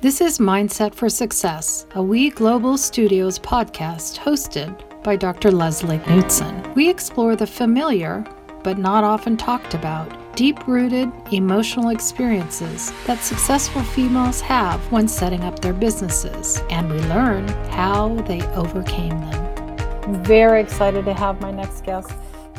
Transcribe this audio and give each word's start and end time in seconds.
This 0.00 0.20
is 0.20 0.38
Mindset 0.38 0.94
for 0.94 1.08
Success, 1.08 1.84
a 1.96 2.00
We 2.00 2.30
Global 2.30 2.78
Studios 2.78 3.36
podcast 3.36 4.16
hosted 4.16 5.02
by 5.02 5.16
Dr. 5.16 5.50
Leslie 5.50 5.98
Knutson. 5.98 6.72
We 6.76 6.88
explore 6.88 7.34
the 7.34 7.48
familiar, 7.48 8.24
but 8.62 8.78
not 8.78 9.02
often 9.02 9.36
talked 9.36 9.74
about, 9.74 10.36
deep 10.36 10.68
rooted 10.68 11.10
emotional 11.32 11.88
experiences 11.88 12.92
that 13.06 13.24
successful 13.24 13.82
females 13.82 14.40
have 14.40 14.80
when 14.92 15.08
setting 15.08 15.40
up 15.40 15.58
their 15.58 15.72
businesses, 15.72 16.62
and 16.70 16.88
we 16.88 17.00
learn 17.08 17.48
how 17.72 18.14
they 18.20 18.40
overcame 18.52 19.18
them. 19.18 19.78
I'm 20.04 20.22
very 20.22 20.60
excited 20.60 21.06
to 21.06 21.14
have 21.14 21.40
my 21.40 21.50
next 21.50 21.84
guest, 21.84 22.12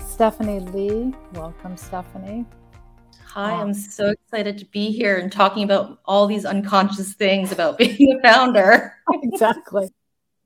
Stephanie 0.10 0.60
Lee. 0.60 1.14
Welcome, 1.36 1.78
Stephanie. 1.78 2.46
Hi, 3.34 3.52
I'm 3.54 3.76
so 3.76 4.08
excited 4.08 4.58
to 4.58 4.66
be 4.66 4.92
here 4.92 5.18
and 5.18 5.32
talking 5.32 5.64
about 5.64 6.00
all 6.06 6.26
these 6.26 6.46
unconscious 6.46 7.14
things 7.14 7.52
about 7.52 7.78
being 7.78 8.18
a 8.18 8.22
founder. 8.22 8.96
exactly. 9.22 9.88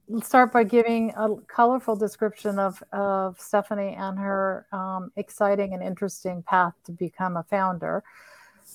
Let's 0.10 0.28
start 0.28 0.52
by 0.52 0.66
giving 0.66 1.14
a 1.16 1.30
colorful 1.48 1.96
description 1.96 2.60
of, 2.60 2.84
of 2.92 3.40
Stephanie 3.40 3.96
and 3.98 4.20
her 4.20 4.68
um, 4.74 5.14
exciting 5.16 5.74
and 5.74 5.82
interesting 5.82 6.44
path 6.44 6.74
to 6.84 6.92
become 6.92 7.38
a 7.38 7.44
founder. 7.44 8.04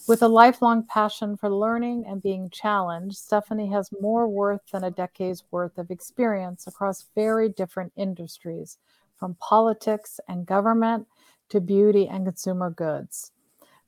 With 0.08 0.22
a 0.22 0.28
lifelong 0.28 0.84
passion 0.84 1.36
for 1.36 1.50
learning 1.50 2.06
and 2.06 2.22
being 2.22 2.48
challenged, 2.48 3.18
Stephanie 3.18 3.70
has 3.72 3.90
more 4.00 4.26
worth 4.26 4.62
than 4.72 4.84
a 4.84 4.90
decade's 4.90 5.44
worth 5.50 5.76
of 5.76 5.90
experience 5.90 6.66
across 6.66 7.04
very 7.14 7.50
different 7.50 7.92
industries, 7.94 8.78
from 9.18 9.34
politics 9.34 10.18
and 10.26 10.46
government 10.46 11.06
to 11.50 11.60
beauty 11.60 12.08
and 12.08 12.24
consumer 12.24 12.70
goods. 12.70 13.32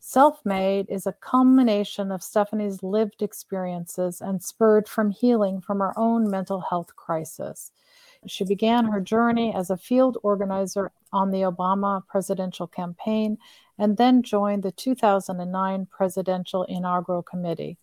Self 0.02 0.40
Made 0.46 0.88
is 0.88 1.06
a 1.06 1.12
culmination 1.12 2.10
of 2.10 2.22
Stephanie's 2.22 2.82
lived 2.82 3.20
experiences 3.20 4.22
and 4.22 4.42
spurred 4.42 4.88
from 4.88 5.10
healing 5.10 5.60
from 5.60 5.80
her 5.80 5.92
own 5.94 6.30
mental 6.30 6.62
health 6.62 6.96
crisis. 6.96 7.70
She 8.26 8.44
began 8.44 8.86
her 8.86 9.00
journey 9.00 9.54
as 9.54 9.68
a 9.68 9.76
field 9.76 10.16
organizer 10.22 10.90
on 11.12 11.30
the 11.30 11.42
Obama 11.42 12.06
presidential 12.06 12.66
campaign 12.66 13.36
and 13.78 13.98
then 13.98 14.22
joined 14.22 14.62
the 14.62 14.72
2009 14.72 15.86
Presidential 15.90 16.62
Inaugural 16.64 17.22
Committee. 17.22 17.76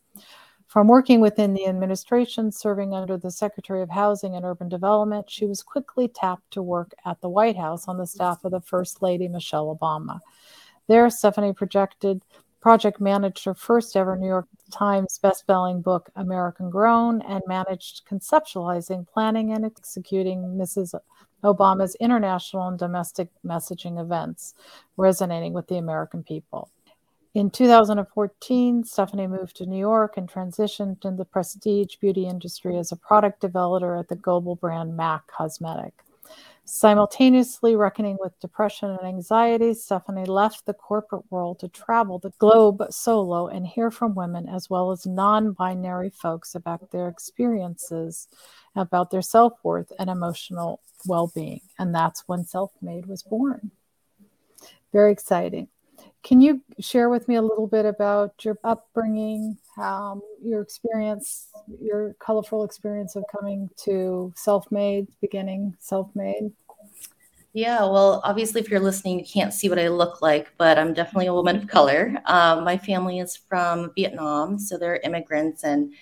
From 0.65 0.87
working 0.87 1.21
within 1.21 1.53
the 1.53 1.67
administration, 1.67 2.51
serving 2.51 2.95
under 2.95 3.17
the 3.17 3.31
Secretary 3.31 3.83
of 3.83 3.91
Housing 3.91 4.35
and 4.35 4.43
Urban 4.43 4.69
Development, 4.69 5.29
she 5.29 5.45
was 5.45 5.61
quickly 5.61 6.07
tapped 6.07 6.49
to 6.51 6.63
work 6.63 6.93
at 7.05 7.21
the 7.21 7.29
White 7.29 7.57
House 7.57 7.87
on 7.87 7.97
the 7.97 8.07
staff 8.07 8.43
of 8.43 8.51
the 8.51 8.59
First 8.59 9.03
Lady 9.03 9.27
Michelle 9.27 9.73
Obama. 9.73 10.19
There, 10.87 11.09
Stephanie 11.09 11.53
projected 11.53 12.21
project 12.61 12.99
managed 12.99 13.45
her 13.45 13.53
first 13.53 13.95
ever 13.95 14.17
New 14.17 14.27
York 14.27 14.47
Times 14.71 15.19
best-selling 15.19 15.81
book, 15.81 16.09
American 16.15 16.69
Grown, 16.69 17.21
and 17.21 17.41
managed 17.47 18.05
conceptualizing, 18.05 19.07
planning, 19.07 19.53
and 19.53 19.63
executing 19.63 20.57
Mrs. 20.57 20.93
Obama's 21.43 21.95
international 21.95 22.67
and 22.67 22.79
domestic 22.79 23.29
messaging 23.45 24.01
events, 24.01 24.53
resonating 24.97 25.53
with 25.53 25.67
the 25.67 25.77
American 25.77 26.23
people. 26.23 26.69
In 27.33 27.51
2014, 27.51 28.83
Stephanie 28.83 29.27
moved 29.27 29.55
to 29.57 29.65
New 29.65 29.77
York 29.77 30.17
and 30.17 30.27
transitioned 30.27 31.05
in 31.05 31.17
the 31.17 31.25
prestige 31.25 31.97
beauty 31.97 32.25
industry 32.27 32.77
as 32.77 32.91
a 32.91 32.95
product 32.95 33.41
developer 33.41 33.95
at 33.95 34.07
the 34.07 34.15
global 34.15 34.55
brand 34.55 34.97
MAC 34.97 35.27
Cosmetic. 35.27 35.93
Simultaneously 36.69 37.77
reckoning 37.77 38.17
with 38.19 38.37
depression 38.41 38.89
and 38.89 39.07
anxiety, 39.07 39.73
Stephanie 39.73 40.25
left 40.25 40.65
the 40.65 40.73
corporate 40.73 41.23
world 41.29 41.59
to 41.59 41.69
travel 41.69 42.19
the 42.19 42.33
globe 42.39 42.83
solo 42.89 43.47
and 43.47 43.65
hear 43.65 43.89
from 43.89 44.13
women 44.13 44.49
as 44.49 44.69
well 44.69 44.91
as 44.91 45.07
non 45.07 45.53
binary 45.53 46.09
folks 46.09 46.55
about 46.55 46.91
their 46.91 47.07
experiences, 47.07 48.27
about 48.75 49.11
their 49.11 49.21
self 49.21 49.53
worth 49.63 49.93
and 49.97 50.09
emotional 50.09 50.81
well 51.05 51.31
being. 51.33 51.61
And 51.79 51.95
that's 51.95 52.27
when 52.27 52.43
Self 52.43 52.73
Made 52.81 53.05
was 53.05 53.23
born. 53.23 53.71
Very 54.91 55.13
exciting. 55.13 55.69
Can 56.23 56.41
you 56.41 56.61
share 56.79 57.09
with 57.09 57.27
me 57.27 57.35
a 57.35 57.41
little 57.41 57.67
bit 57.67 57.85
about 57.85 58.43
your 58.43 58.57
upbringing, 58.63 59.57
um, 59.77 60.21
your 60.43 60.61
experience, 60.61 61.49
your 61.81 62.15
colorful 62.19 62.63
experience 62.63 63.15
of 63.15 63.23
coming 63.31 63.69
to 63.85 64.33
self 64.35 64.69
made, 64.71 65.07
beginning 65.21 65.75
self 65.79 66.09
made? 66.15 66.51
Yeah, 67.53 67.79
well, 67.79 68.21
obviously, 68.23 68.61
if 68.61 68.69
you're 68.69 68.79
listening, 68.79 69.19
you 69.19 69.25
can't 69.25 69.53
see 69.53 69.69
what 69.69 69.79
I 69.79 69.87
look 69.87 70.21
like, 70.21 70.51
but 70.57 70.77
I'm 70.77 70.93
definitely 70.93 71.27
a 71.27 71.33
woman 71.33 71.55
of 71.55 71.67
color. 71.67 72.15
Um, 72.25 72.63
my 72.63 72.77
family 72.77 73.19
is 73.19 73.35
from 73.35 73.91
Vietnam, 73.95 74.59
so 74.59 74.77
they're 74.77 74.97
immigrants, 74.97 75.63
and 75.63 75.93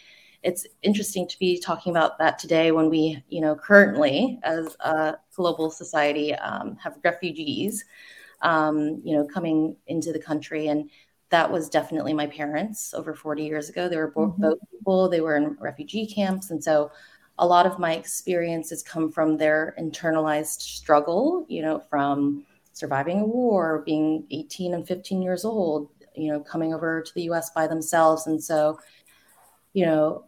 it's 0.44 0.68
interesting 0.84 1.28
to 1.28 1.40
be 1.40 1.60
talking 1.60 1.92
about 1.92 2.18
that 2.20 2.40
today 2.40 2.72
when 2.72 2.90
we, 2.90 3.24
you 3.30 3.42
know, 3.42 3.56
currently 3.56 4.40
as 4.44 4.76
a 4.82 5.16
global 5.36 5.72
society 5.72 6.36
um, 6.36 6.76
have 6.76 6.98
refugees 7.04 7.86
um, 8.42 9.02
you 9.04 9.16
know, 9.16 9.26
coming 9.26 9.76
into 9.88 10.12
the 10.12 10.20
country. 10.20 10.68
And 10.68 10.90
that 11.30 11.52
was 11.52 11.70
definitely 11.70 12.14
my 12.14 12.28
parents 12.28 12.94
over 12.94 13.14
40 13.14 13.44
years 13.44 13.70
ago. 13.70 13.90
They 13.90 13.98
were 13.98 14.12
both, 14.12 14.34
mm-hmm. 14.34 14.42
both 14.44 14.58
people, 14.72 15.10
they 15.10 15.22
were 15.22 15.36
in 15.36 15.58
refugee 15.60 16.08
camps. 16.08 16.52
And 16.52 16.64
so 16.64 16.92
a 17.38 17.46
lot 17.46 17.66
of 17.66 17.80
my 17.80 17.94
experiences 17.94 18.84
come 18.84 19.12
from 19.12 19.38
their 19.38 19.76
internalized 19.80 20.62
struggle, 20.62 21.46
you 21.50 21.62
know, 21.62 21.80
from 21.90 22.46
surviving 22.74 23.22
a 23.22 23.26
war, 23.26 23.84
being 23.86 24.26
18 24.32 24.74
and 24.74 24.88
15 24.88 25.22
years 25.22 25.46
old, 25.46 25.90
you 26.16 26.32
know, 26.32 26.40
coming 26.40 26.74
over 26.74 27.02
to 27.02 27.14
the 27.14 27.24
US 27.24 27.50
by 27.50 27.68
themselves. 27.68 28.28
And 28.28 28.42
so, 28.42 28.80
you 29.74 29.86
know, 29.86 30.26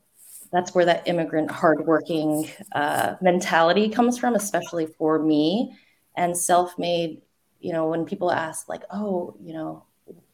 that's 0.51 0.73
where 0.73 0.85
that 0.85 1.07
immigrant 1.07 1.51
hardworking 1.51 2.49
uh, 2.73 3.15
mentality 3.21 3.89
comes 3.89 4.17
from, 4.17 4.35
especially 4.35 4.85
for 4.85 5.19
me. 5.19 5.77
And 6.15 6.35
self 6.35 6.77
made 6.79 7.21
you 7.59 7.73
know, 7.73 7.87
when 7.87 8.05
people 8.05 8.31
ask, 8.31 8.69
like, 8.69 8.83
oh, 8.91 9.35
you 9.41 9.53
know, 9.53 9.83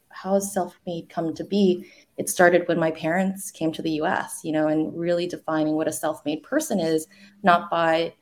how 0.09 0.35
has 0.35 0.53
self 0.53 0.79
made 0.85 1.09
come 1.09 1.33
to 1.33 1.43
be? 1.43 1.85
It 2.17 2.29
started 2.29 2.67
when 2.67 2.79
my 2.79 2.91
parents 2.91 3.51
came 3.51 3.71
to 3.73 3.81
the 3.81 3.91
US, 4.01 4.41
you 4.43 4.51
know, 4.51 4.67
and 4.67 4.97
really 4.97 5.27
defining 5.27 5.75
what 5.75 5.87
a 5.87 5.93
self 5.93 6.23
made 6.25 6.43
person 6.43 6.79
is, 6.79 7.07
not 7.41 7.69
by, 7.69 8.13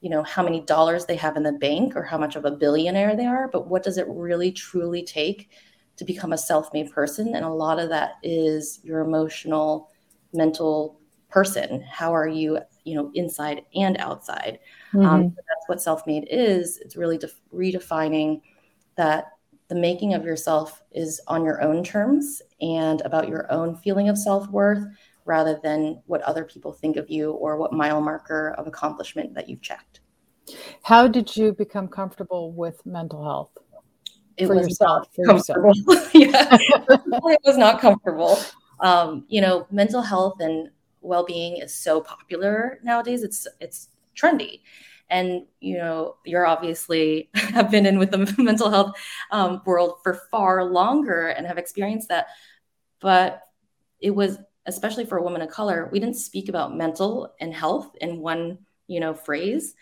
you 0.00 0.10
know, 0.10 0.22
how 0.22 0.42
many 0.42 0.60
dollars 0.60 1.06
they 1.06 1.16
have 1.16 1.36
in 1.36 1.42
the 1.42 1.52
bank 1.52 1.96
or 1.96 2.02
how 2.02 2.18
much 2.18 2.36
of 2.36 2.44
a 2.44 2.50
billionaire 2.50 3.16
they 3.16 3.26
are, 3.26 3.48
but 3.48 3.68
what 3.68 3.82
does 3.82 3.98
it 3.98 4.06
really 4.08 4.52
truly 4.52 5.02
take 5.02 5.50
to 5.96 6.04
become 6.04 6.32
a 6.32 6.38
self 6.38 6.72
made 6.72 6.90
person? 6.92 7.34
And 7.34 7.44
a 7.44 7.48
lot 7.48 7.78
of 7.78 7.88
that 7.88 8.12
is 8.22 8.80
your 8.84 9.00
emotional, 9.00 9.90
mental 10.32 11.00
person. 11.30 11.82
How 11.82 12.14
are 12.14 12.28
you, 12.28 12.58
you 12.84 12.94
know, 12.94 13.10
inside 13.14 13.62
and 13.74 13.96
outside? 13.98 14.58
Um, 14.94 15.00
mm-hmm. 15.00 15.08
Um, 15.08 15.22
that's 15.36 15.68
what 15.68 15.82
self 15.82 16.06
made 16.06 16.28
is. 16.30 16.78
It's 16.78 16.96
really 16.96 17.18
def- 17.18 17.40
redefining 17.52 18.42
that 18.96 19.32
the 19.68 19.74
making 19.74 20.14
of 20.14 20.24
yourself 20.24 20.82
is 20.92 21.20
on 21.26 21.44
your 21.44 21.62
own 21.62 21.82
terms 21.82 22.42
and 22.60 23.00
about 23.02 23.28
your 23.28 23.50
own 23.50 23.76
feeling 23.76 24.08
of 24.08 24.18
self 24.18 24.48
worth 24.48 24.84
rather 25.24 25.58
than 25.62 26.02
what 26.06 26.20
other 26.22 26.44
people 26.44 26.72
think 26.72 26.96
of 26.96 27.08
you 27.08 27.32
or 27.32 27.56
what 27.56 27.72
mile 27.72 28.00
marker 28.00 28.54
of 28.58 28.66
accomplishment 28.66 29.34
that 29.34 29.48
you've 29.48 29.62
checked. 29.62 30.00
How 30.82 31.08
did 31.08 31.34
you 31.34 31.52
become 31.52 31.88
comfortable 31.88 32.52
with 32.52 32.84
mental 32.84 33.24
health? 33.24 33.56
It 34.36 34.46
for 34.46 34.56
was 34.56 34.68
yourself, 34.68 35.08
not 35.16 35.36
comfortable. 35.36 35.72
yeah, 36.12 36.58
it 36.60 37.40
was 37.44 37.56
not 37.56 37.80
comfortable. 37.80 38.38
Um, 38.80 39.24
you 39.28 39.40
know, 39.40 39.66
mental 39.70 40.02
health 40.02 40.40
and 40.40 40.70
well-being 41.04 41.58
is 41.58 41.74
so 41.74 42.00
popular 42.00 42.78
nowadays. 42.82 43.22
It's 43.22 43.46
it's 43.60 43.88
trendy, 44.16 44.60
and 45.10 45.42
you 45.60 45.78
know 45.78 46.16
you're 46.24 46.46
obviously 46.46 47.30
have 47.34 47.70
been 47.70 47.86
in 47.86 47.98
with 47.98 48.10
the 48.10 48.34
mental 48.42 48.70
health 48.70 48.96
um, 49.30 49.62
world 49.64 49.98
for 50.02 50.14
far 50.30 50.64
longer 50.64 51.28
and 51.28 51.46
have 51.46 51.58
experienced 51.58 52.08
that. 52.08 52.26
But 53.00 53.42
it 54.00 54.10
was 54.10 54.38
especially 54.66 55.04
for 55.04 55.18
a 55.18 55.22
woman 55.22 55.42
of 55.42 55.50
color, 55.50 55.90
we 55.92 56.00
didn't 56.00 56.16
speak 56.16 56.48
about 56.48 56.74
mental 56.74 57.34
and 57.40 57.52
health 57.52 57.94
in 58.00 58.20
one 58.20 58.58
you 58.86 59.00
know 59.00 59.14
phrase. 59.14 59.74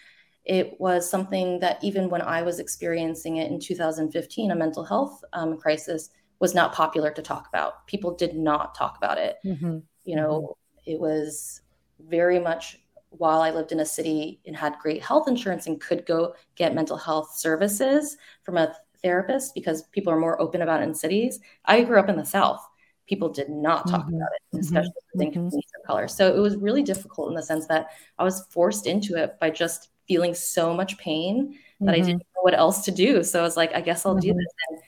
It 0.44 0.81
was 0.81 1.08
something 1.08 1.61
that 1.61 1.82
even 1.85 2.08
when 2.08 2.20
I 2.20 2.43
was 2.43 2.58
experiencing 2.58 3.37
it 3.37 3.50
in 3.50 3.61
2015, 3.61 4.50
a 4.50 4.56
mental 4.56 4.85
health 4.85 5.23
um, 5.32 5.56
crisis 5.56 6.11
was 6.41 6.55
not 6.55 6.75
popular 6.75 7.12
to 7.12 7.23
talk 7.23 7.47
about. 7.49 7.87
People 7.87 8.17
did 8.17 8.35
not 8.35 8.75
talk 8.75 8.97
about 8.97 9.19
it. 9.19 9.37
Mm-hmm. 9.47 9.79
You 10.05 10.17
know, 10.17 10.56
it 10.87 10.99
was 10.99 11.61
very 12.08 12.38
much 12.38 12.79
while 13.11 13.43
I 13.43 13.50
lived 13.50 13.73
in 13.73 13.81
a 13.81 13.87
city 13.87 14.40
and 14.46 14.56
had 14.56 14.79
great 14.81 15.02
health 15.02 15.29
insurance 15.29 15.67
and 15.67 15.81
could 15.81 16.06
go 16.06 16.34
get 16.56 16.75
mental 16.75 16.96
health 16.96 17.37
services 17.37 18.17
from 18.43 18.56
a 18.56 18.75
therapist 19.02 19.55
because 19.55 19.82
people 19.84 20.12
are 20.12 20.19
more 20.19 20.40
open 20.40 20.62
about 20.62 20.81
it 20.81 20.84
in 20.84 20.94
cities. 20.94 21.40
I 21.64 21.82
grew 21.82 21.99
up 21.99 22.08
in 22.08 22.17
the 22.17 22.25
South. 22.25 22.67
People 23.06 23.29
did 23.29 23.50
not 23.50 23.88
talk 23.88 24.06
mm-hmm. 24.06 24.17
about 24.17 24.29
it, 24.52 24.61
especially 24.61 24.90
mm-hmm. 24.90 25.23
in 25.23 25.32
communities 25.32 25.70
of 25.79 25.87
color. 25.87 26.08
So 26.08 26.34
it 26.34 26.38
was 26.38 26.56
really 26.56 26.82
difficult 26.82 27.28
in 27.28 27.35
the 27.35 27.43
sense 27.43 27.67
that 27.67 27.90
I 28.19 28.25
was 28.25 28.46
forced 28.50 28.87
into 28.87 29.17
it 29.17 29.38
by 29.40 29.50
just 29.50 29.90
feeling 30.08 30.35
so 30.35 30.73
much 30.73 30.96
pain 30.99 31.58
that 31.81 31.93
mm-hmm. 31.93 32.02
I 32.02 32.06
didn't 32.06 32.19
know 32.20 32.43
what 32.43 32.55
else 32.55 32.85
to 32.85 32.90
do. 32.90 33.23
So 33.23 33.40
I 33.40 33.43
was 33.43 33.56
like, 33.56 33.75
I 33.75 33.81
guess 33.81 34.06
I'll 34.06 34.14
do 34.14 34.28
mm-hmm. 34.28 34.38
this. 34.38 34.55
And 34.70 34.78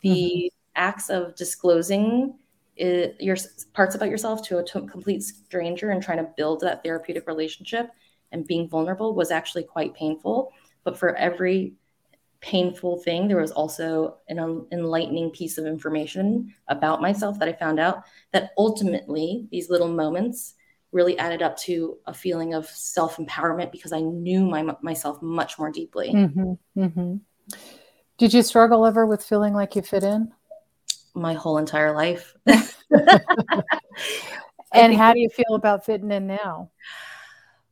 the 0.00 0.08
mm-hmm. 0.08 0.56
acts 0.76 1.10
of 1.10 1.34
disclosing 1.34 2.34
it, 2.78 3.16
your 3.20 3.36
parts 3.74 3.94
about 3.94 4.08
yourself 4.08 4.46
to 4.48 4.58
a 4.58 4.62
complete 4.62 5.22
stranger 5.22 5.90
and 5.90 6.02
trying 6.02 6.18
to 6.18 6.30
build 6.36 6.60
that 6.60 6.82
therapeutic 6.82 7.26
relationship 7.26 7.90
and 8.32 8.46
being 8.46 8.68
vulnerable 8.68 9.14
was 9.14 9.30
actually 9.30 9.64
quite 9.64 9.94
painful. 9.94 10.52
But 10.84 10.98
for 10.98 11.14
every 11.16 11.74
painful 12.40 12.98
thing, 12.98 13.26
there 13.26 13.40
was 13.40 13.50
also 13.50 14.18
an 14.28 14.66
enlightening 14.70 15.30
piece 15.30 15.58
of 15.58 15.66
information 15.66 16.54
about 16.68 17.02
myself 17.02 17.38
that 17.40 17.48
I 17.48 17.52
found 17.52 17.80
out 17.80 18.04
that 18.32 18.52
ultimately 18.56 19.48
these 19.50 19.70
little 19.70 19.88
moments 19.88 20.54
really 20.92 21.18
added 21.18 21.42
up 21.42 21.56
to 21.56 21.98
a 22.06 22.14
feeling 22.14 22.54
of 22.54 22.66
self 22.66 23.16
empowerment 23.16 23.72
because 23.72 23.92
I 23.92 24.00
knew 24.00 24.44
my, 24.44 24.64
myself 24.82 25.20
much 25.20 25.58
more 25.58 25.70
deeply. 25.70 26.12
Mm-hmm, 26.12 26.80
mm-hmm. 26.80 27.16
Did 28.18 28.34
you 28.34 28.42
struggle 28.42 28.86
ever 28.86 29.04
with 29.04 29.24
feeling 29.24 29.54
like 29.54 29.76
you 29.76 29.82
fit 29.82 30.04
in? 30.04 30.32
My 31.18 31.34
whole 31.34 31.58
entire 31.58 31.94
life. 31.94 32.34
and 34.72 34.94
how 34.94 35.12
do 35.12 35.20
you 35.20 35.28
feel 35.28 35.54
about 35.54 35.84
fitting 35.84 36.10
in 36.10 36.26
now? 36.26 36.70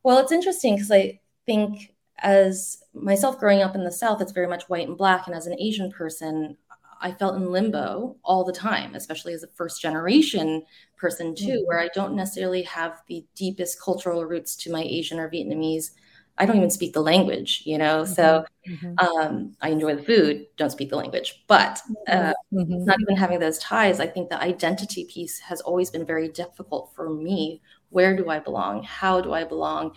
Well, 0.03 0.19
it's 0.19 0.31
interesting 0.31 0.75
because 0.75 0.91
I 0.91 1.19
think 1.45 1.93
as 2.19 2.83
myself 2.93 3.39
growing 3.39 3.61
up 3.61 3.75
in 3.75 3.83
the 3.83 3.91
South, 3.91 4.21
it's 4.21 4.31
very 4.31 4.47
much 4.47 4.69
white 4.69 4.87
and 4.87 4.97
black. 4.97 5.27
And 5.27 5.35
as 5.35 5.47
an 5.47 5.59
Asian 5.59 5.91
person, 5.91 6.57
I 7.01 7.11
felt 7.11 7.35
in 7.35 7.51
limbo 7.51 8.17
all 8.23 8.43
the 8.43 8.53
time, 8.53 8.95
especially 8.95 9.33
as 9.33 9.43
a 9.43 9.47
first 9.47 9.81
generation 9.81 10.63
person, 10.95 11.35
too, 11.35 11.45
mm-hmm. 11.45 11.67
where 11.67 11.79
I 11.79 11.89
don't 11.93 12.15
necessarily 12.15 12.63
have 12.63 13.01
the 13.07 13.25
deepest 13.35 13.81
cultural 13.81 14.25
roots 14.25 14.55
to 14.57 14.71
my 14.71 14.81
Asian 14.81 15.19
or 15.19 15.29
Vietnamese. 15.29 15.91
I 16.37 16.45
don't 16.45 16.57
even 16.57 16.69
speak 16.69 16.93
the 16.93 17.01
language, 17.01 17.63
you 17.65 17.77
know. 17.77 18.03
Mm-hmm. 18.03 18.13
So 18.13 18.45
mm-hmm. 18.67 18.93
um, 18.99 19.55
I 19.61 19.69
enjoy 19.69 19.95
the 19.95 20.03
food, 20.03 20.45
don't 20.57 20.69
speak 20.69 20.89
the 20.89 20.95
language. 20.95 21.43
But 21.47 21.81
uh, 22.07 22.33
mm-hmm. 22.53 22.85
not 22.85 22.97
even 23.01 23.15
having 23.15 23.39
those 23.39 23.57
ties, 23.59 23.99
I 23.99 24.07
think 24.07 24.29
the 24.29 24.41
identity 24.41 25.05
piece 25.05 25.39
has 25.39 25.61
always 25.61 25.89
been 25.89 26.05
very 26.05 26.29
difficult 26.29 26.91
for 26.95 27.09
me. 27.09 27.61
Where 27.89 28.15
do 28.15 28.29
I 28.29 28.39
belong? 28.39 28.83
How 28.83 29.21
do 29.21 29.33
I 29.33 29.43
belong? 29.43 29.93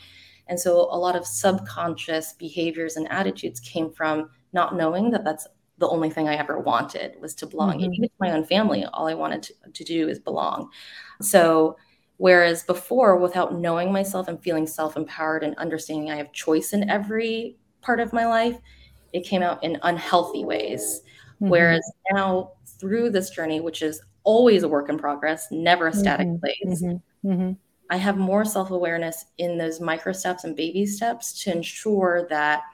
And 0.46 0.58
so 0.58 0.88
a 0.90 0.98
lot 0.98 1.14
of 1.14 1.26
subconscious 1.26 2.32
behaviors 2.32 2.96
and 2.96 3.10
attitudes 3.10 3.60
came 3.60 3.92
from 3.92 4.31
not 4.52 4.76
knowing 4.76 5.10
that 5.10 5.25
that's 5.25 5.46
the 5.78 5.88
only 5.88 6.10
thing 6.10 6.28
I 6.28 6.34
ever 6.37 6.58
wanted 6.58 7.16
was 7.20 7.34
to 7.37 7.46
belong. 7.46 7.75
Mm-hmm. 7.75 7.94
Even 7.94 8.08
to 8.08 8.14
my 8.20 8.32
own 8.32 8.44
family, 8.44 8.84
all 8.92 9.08
I 9.08 9.14
wanted 9.14 9.42
to, 9.44 9.54
to 9.72 9.84
do 9.84 10.08
is 10.08 10.19
belong. 10.19 10.70
So, 11.22 11.76
whereas 12.20 12.62
before, 12.64 13.17
without 13.17 13.55
knowing 13.55 13.90
myself 13.90 14.28
and 14.28 14.43
feeling 14.43 14.67
self 14.67 14.94
empowered 14.94 15.43
and 15.43 15.56
understanding 15.56 16.11
I 16.11 16.17
have 16.17 16.32
choice 16.32 16.75
in 16.75 16.90
every 16.90 17.56
part 17.81 17.99
of 17.99 18.12
my 18.12 18.26
life, 18.26 18.58
it 19.14 19.25
came 19.25 19.43
out 19.43 19.64
in 19.64 19.78
unhealthy 19.84 20.44
ways. 20.44 21.00
Mm-hmm. 21.37 21.49
Whereas 21.49 21.93
now, 22.12 22.52
through 22.78 23.08
this 23.08 23.31
journey, 23.31 23.61
which 23.61 23.81
is 23.81 24.02
always 24.22 24.64
a 24.64 24.69
work 24.69 24.90
in 24.90 24.99
progress, 24.99 25.46
never 25.50 25.87
a 25.87 25.94
static 25.94 26.26
mm-hmm. 26.26 26.40
place, 26.40 26.82
mm-hmm. 26.82 27.31
Mm-hmm. 27.31 27.52
I 27.88 27.96
have 27.96 28.19
more 28.19 28.44
self 28.44 28.70
awareness 28.70 29.25
in 29.38 29.56
those 29.56 29.81
micro 29.81 30.12
steps 30.12 30.44
and 30.44 30.55
baby 30.55 30.84
steps 30.84 31.43
to 31.44 31.52
ensure 31.52 32.26
that 32.28 32.64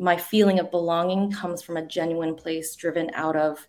my 0.00 0.16
feeling 0.16 0.58
of 0.58 0.72
belonging 0.72 1.30
comes 1.30 1.62
from 1.62 1.76
a 1.76 1.86
genuine 1.86 2.34
place 2.34 2.74
driven 2.74 3.12
out 3.14 3.36
of 3.36 3.64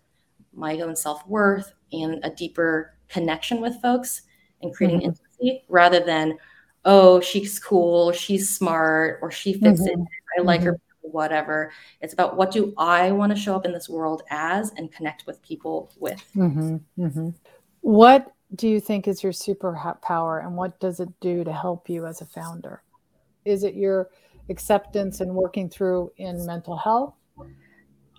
my 0.52 0.80
own 0.80 0.96
self-worth 0.96 1.72
and 1.92 2.18
a 2.24 2.30
deeper 2.30 2.94
connection 3.08 3.60
with 3.60 3.80
folks 3.80 4.22
and 4.62 4.74
creating 4.74 5.00
mm-hmm. 5.00 5.10
intimacy 5.10 5.64
rather 5.68 6.00
than 6.00 6.36
oh 6.84 7.20
she's 7.20 7.58
cool 7.58 8.12
she's 8.12 8.48
smart 8.48 9.18
or 9.22 9.30
she 9.30 9.52
fits 9.52 9.82
mm-hmm. 9.82 10.02
it 10.02 10.08
i 10.38 10.42
like 10.42 10.60
mm-hmm. 10.60 10.70
her 10.70 10.80
whatever 11.00 11.72
it's 12.02 12.12
about 12.12 12.36
what 12.36 12.50
do 12.50 12.74
i 12.76 13.10
want 13.10 13.34
to 13.34 13.40
show 13.40 13.56
up 13.56 13.64
in 13.64 13.72
this 13.72 13.88
world 13.88 14.22
as 14.30 14.72
and 14.76 14.92
connect 14.92 15.26
with 15.26 15.40
people 15.42 15.90
with 15.98 16.22
mm-hmm. 16.36 16.76
Mm-hmm. 17.02 17.30
what 17.80 18.32
do 18.54 18.68
you 18.68 18.78
think 18.78 19.08
is 19.08 19.22
your 19.22 19.32
superpower 19.32 20.44
and 20.44 20.54
what 20.54 20.78
does 20.80 21.00
it 21.00 21.08
do 21.20 21.44
to 21.44 21.52
help 21.52 21.88
you 21.88 22.06
as 22.06 22.20
a 22.20 22.26
founder 22.26 22.82
is 23.44 23.64
it 23.64 23.74
your 23.74 24.10
acceptance 24.50 25.20
and 25.20 25.34
working 25.34 25.68
through 25.68 26.12
in 26.16 26.44
mental 26.46 26.76
health? 26.76 27.14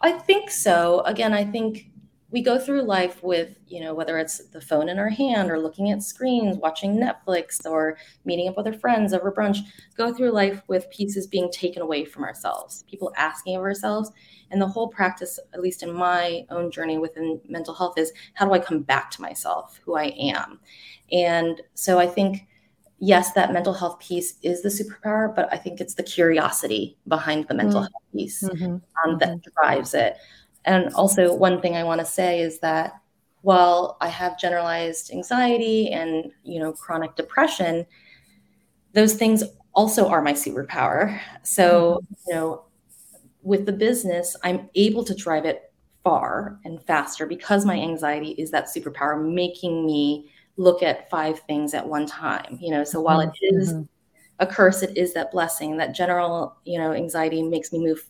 I 0.01 0.13
think 0.13 0.49
so. 0.49 1.01
Again, 1.01 1.33
I 1.33 1.43
think 1.43 1.91
we 2.31 2.43
go 2.43 2.59
through 2.59 2.83
life 2.83 3.23
with, 3.23 3.57
you 3.67 3.81
know, 3.81 3.93
whether 3.93 4.17
it's 4.17 4.45
the 4.49 4.61
phone 4.61 4.87
in 4.87 4.99
our 4.99 5.09
hand 5.09 5.49
or 5.49 5.59
looking 5.59 5.89
at 5.89 6.03
screens, 6.03 6.57
watching 6.57 6.95
Netflix 6.95 7.65
or 7.65 7.97
meeting 8.23 8.47
up 8.47 8.55
with 8.55 8.67
our 8.67 8.73
friends 8.73 9.13
over 9.13 9.31
brunch, 9.31 9.59
go 9.97 10.13
through 10.13 10.31
life 10.31 10.61
with 10.67 10.89
pieces 10.91 11.25
being 11.25 11.51
taken 11.51 11.81
away 11.81 12.05
from 12.05 12.23
ourselves, 12.23 12.83
people 12.87 13.11
asking 13.17 13.55
of 13.55 13.63
ourselves. 13.63 14.11
And 14.51 14.61
the 14.61 14.67
whole 14.67 14.89
practice, 14.89 15.39
at 15.53 15.61
least 15.61 15.81
in 15.81 15.91
my 15.91 16.45
own 16.49 16.71
journey 16.71 16.97
within 16.97 17.41
mental 17.47 17.73
health, 17.73 17.97
is 17.97 18.11
how 18.33 18.45
do 18.45 18.53
I 18.53 18.59
come 18.59 18.81
back 18.81 19.09
to 19.11 19.21
myself, 19.21 19.79
who 19.83 19.95
I 19.95 20.13
am? 20.19 20.59
And 21.11 21.61
so 21.73 21.99
I 21.99 22.07
think 22.07 22.47
yes, 22.99 23.31
that 23.33 23.53
mental 23.53 23.73
health 23.73 23.99
piece 23.99 24.35
is 24.43 24.61
the 24.61 24.69
superpower, 24.69 25.33
but 25.33 25.51
I 25.51 25.57
think 25.57 25.79
it's 25.79 25.95
the 25.95 26.03
curiosity 26.03 26.97
behind 27.07 27.47
the 27.47 27.53
mental 27.53 27.81
mm-hmm. 27.81 27.93
health 27.93 28.11
piece 28.13 28.43
mm-hmm. 28.43 28.77
Um, 29.09 29.17
that 29.19 29.29
mm-hmm. 29.29 29.49
drives 29.61 29.93
it. 29.93 30.17
And 30.65 30.93
also, 30.93 31.33
one 31.33 31.61
thing 31.61 31.75
I 31.75 31.83
want 31.83 31.99
to 31.99 32.05
say 32.05 32.41
is 32.41 32.59
that 32.59 32.93
while 33.41 33.97
I 34.01 34.09
have 34.09 34.39
generalized 34.39 35.11
anxiety 35.11 35.89
and 35.91 36.31
you 36.43 36.59
know 36.59 36.73
chronic 36.73 37.15
depression, 37.15 37.85
those 38.93 39.13
things 39.15 39.43
also 39.73 40.07
are 40.07 40.21
my 40.21 40.33
superpower. 40.33 41.19
So 41.43 42.01
mm-hmm. 42.03 42.13
you 42.27 42.35
know, 42.35 42.65
with 43.41 43.65
the 43.65 43.73
business, 43.73 44.35
I'm 44.43 44.69
able 44.75 45.03
to 45.05 45.15
drive 45.15 45.45
it 45.45 45.71
far 46.03 46.59
and 46.65 46.81
faster 46.83 47.25
because 47.25 47.65
my 47.65 47.79
anxiety 47.79 48.31
is 48.31 48.51
that 48.51 48.65
superpower, 48.65 49.21
making 49.21 49.85
me 49.85 50.29
look 50.59 50.83
at 50.83 51.09
five 51.09 51.39
things 51.39 51.73
at 51.73 51.87
one 51.87 52.05
time 52.05 52.59
you 52.61 52.69
know 52.69 52.83
so 52.83 52.99
while 52.99 53.21
it 53.21 53.31
is 53.41 53.73
mm-hmm. 53.73 53.83
a 54.39 54.45
curse 54.45 54.83
it 54.83 54.95
is 54.97 55.13
that 55.13 55.31
blessing 55.31 55.77
that 55.77 55.95
general 55.95 56.57
you 56.65 56.77
know 56.77 56.91
anxiety 56.91 57.41
makes 57.41 57.71
me 57.71 57.79
move 57.79 58.05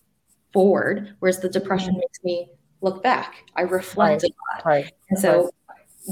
forward 0.54 1.16
whereas 1.19 1.40
the 1.40 1.50
depression 1.50 1.92
mm-hmm. 1.92 2.00
makes 2.00 2.24
me 2.24 2.50
look 2.81 3.04
back 3.04 3.46
i 3.56 3.62
reflect 3.62 4.24
right. 4.24 4.31
a 4.31 4.56
lot 4.56 4.66
right. 4.66 4.92
and 5.10 5.19
so 5.19 5.51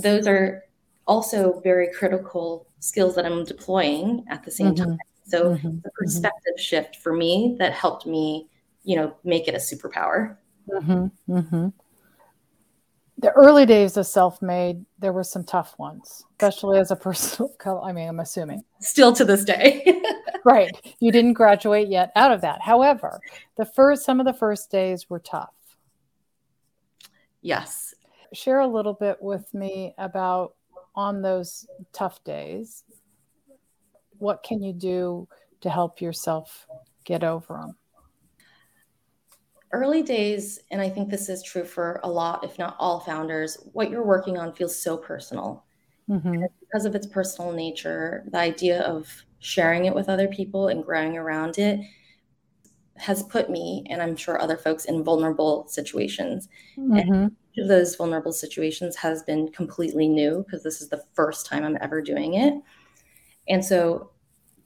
those 0.02 0.28
are 0.28 0.64
also 1.08 1.60
very 1.62 1.92
critical 1.94 2.68
skills 2.80 3.16
that 3.16 3.26
i'm 3.26 3.44
deploying 3.44 4.24
at 4.30 4.44
the 4.44 4.52
same 4.52 4.74
mm-hmm. 4.76 4.90
time 4.90 4.98
so 5.26 5.56
mm-hmm. 5.56 5.68
the 5.68 5.74
mm-hmm. 5.74 5.88
perspective 5.98 6.54
shift 6.58 6.98
for 6.98 7.14
me 7.14 7.56
that 7.60 7.74
helped 7.74 8.06
me 8.06 8.48
you 8.84 8.96
know 8.96 9.14
make 9.24 9.48
it 9.48 9.54
a 9.54 9.58
superpower 9.58 10.38
mm-hmm. 10.70 11.68
The 13.20 13.32
early 13.32 13.66
days 13.66 13.98
of 13.98 14.06
self-made 14.06 14.86
there 15.00 15.14
were 15.14 15.24
some 15.24 15.44
tough 15.44 15.74
ones 15.80 16.24
especially 16.40 16.80
as 16.80 16.92
a 16.92 16.96
person 16.96 17.48
i 17.84 17.92
mean 17.92 18.08
i'm 18.08 18.20
assuming. 18.20 18.64
Still 18.80 19.14
to 19.14 19.26
this 19.26 19.44
day. 19.44 20.02
Right. 20.46 20.72
You 21.02 21.12
didn't 21.12 21.34
graduate 21.34 21.90
yet 21.90 22.14
out 22.16 22.32
of 22.32 22.40
that. 22.40 22.62
However 22.62 23.20
the 23.58 23.66
first 23.66 24.06
some 24.06 24.22
of 24.22 24.26
the 24.26 24.34
first 24.34 24.72
days 24.72 25.10
were 25.10 25.20
tough. 25.20 25.54
Yes. 27.42 27.94
Share 28.32 28.60
a 28.60 28.68
little 28.68 28.94
bit 28.94 29.22
with 29.22 29.54
me 29.54 29.94
about 29.98 30.54
on 30.96 31.22
those 31.22 31.68
tough 31.92 32.24
days 32.24 32.86
what 34.20 34.42
can 34.42 34.64
you 34.64 34.72
do 34.72 35.28
to 35.62 35.70
help 35.70 36.00
yourself 36.00 36.66
get 37.04 37.26
over 37.26 37.56
them 37.56 37.76
early 39.72 40.02
days, 40.02 40.60
and 40.72 40.82
I 40.82 40.90
think 40.90 41.10
this 41.10 41.30
is 41.30 41.44
true 41.44 41.66
for 41.66 42.00
a 42.04 42.10
lot, 42.10 42.44
if 42.44 42.58
not 42.58 42.76
all 42.80 43.00
founders, 43.00 43.58
what 43.74 43.90
you're 43.90 44.06
working 44.06 44.38
on 44.38 44.54
feels 44.54 44.80
so 44.80 44.98
personal. 44.98 45.66
Mm-hmm. 46.10 46.44
Because 46.62 46.86
of 46.86 46.96
its 46.96 47.08
personal 47.08 47.52
nature, 47.52 48.24
the 48.32 48.38
idea 48.38 48.82
of 48.84 49.08
sharing 49.40 49.86
it 49.86 49.94
with 49.94 50.10
other 50.10 50.28
people 50.28 50.70
and 50.70 50.84
growing 50.84 51.18
around 51.18 51.58
it 51.58 51.80
has 52.96 53.24
put 53.24 53.50
me, 53.50 53.84
and 53.90 54.02
I'm 54.02 54.16
sure 54.16 54.42
other 54.42 54.58
folks, 54.58 54.86
in 54.86 55.04
vulnerable 55.04 55.68
situations. 55.68 56.48
Mm-hmm. 56.78 56.98
And 56.98 57.32
each 57.54 57.62
of 57.64 57.68
those 57.68 57.96
vulnerable 57.96 58.32
situations 58.32 58.96
has 58.96 59.22
been 59.24 59.50
completely 59.50 60.08
new 60.08 60.44
because 60.44 60.64
this 60.64 60.82
is 60.82 60.90
the 60.90 61.04
first 61.14 61.46
time 61.46 61.64
I'm 61.64 61.78
ever 61.82 62.02
doing 62.02 62.36
it. 62.36 62.54
And 63.48 63.64
so 63.64 64.12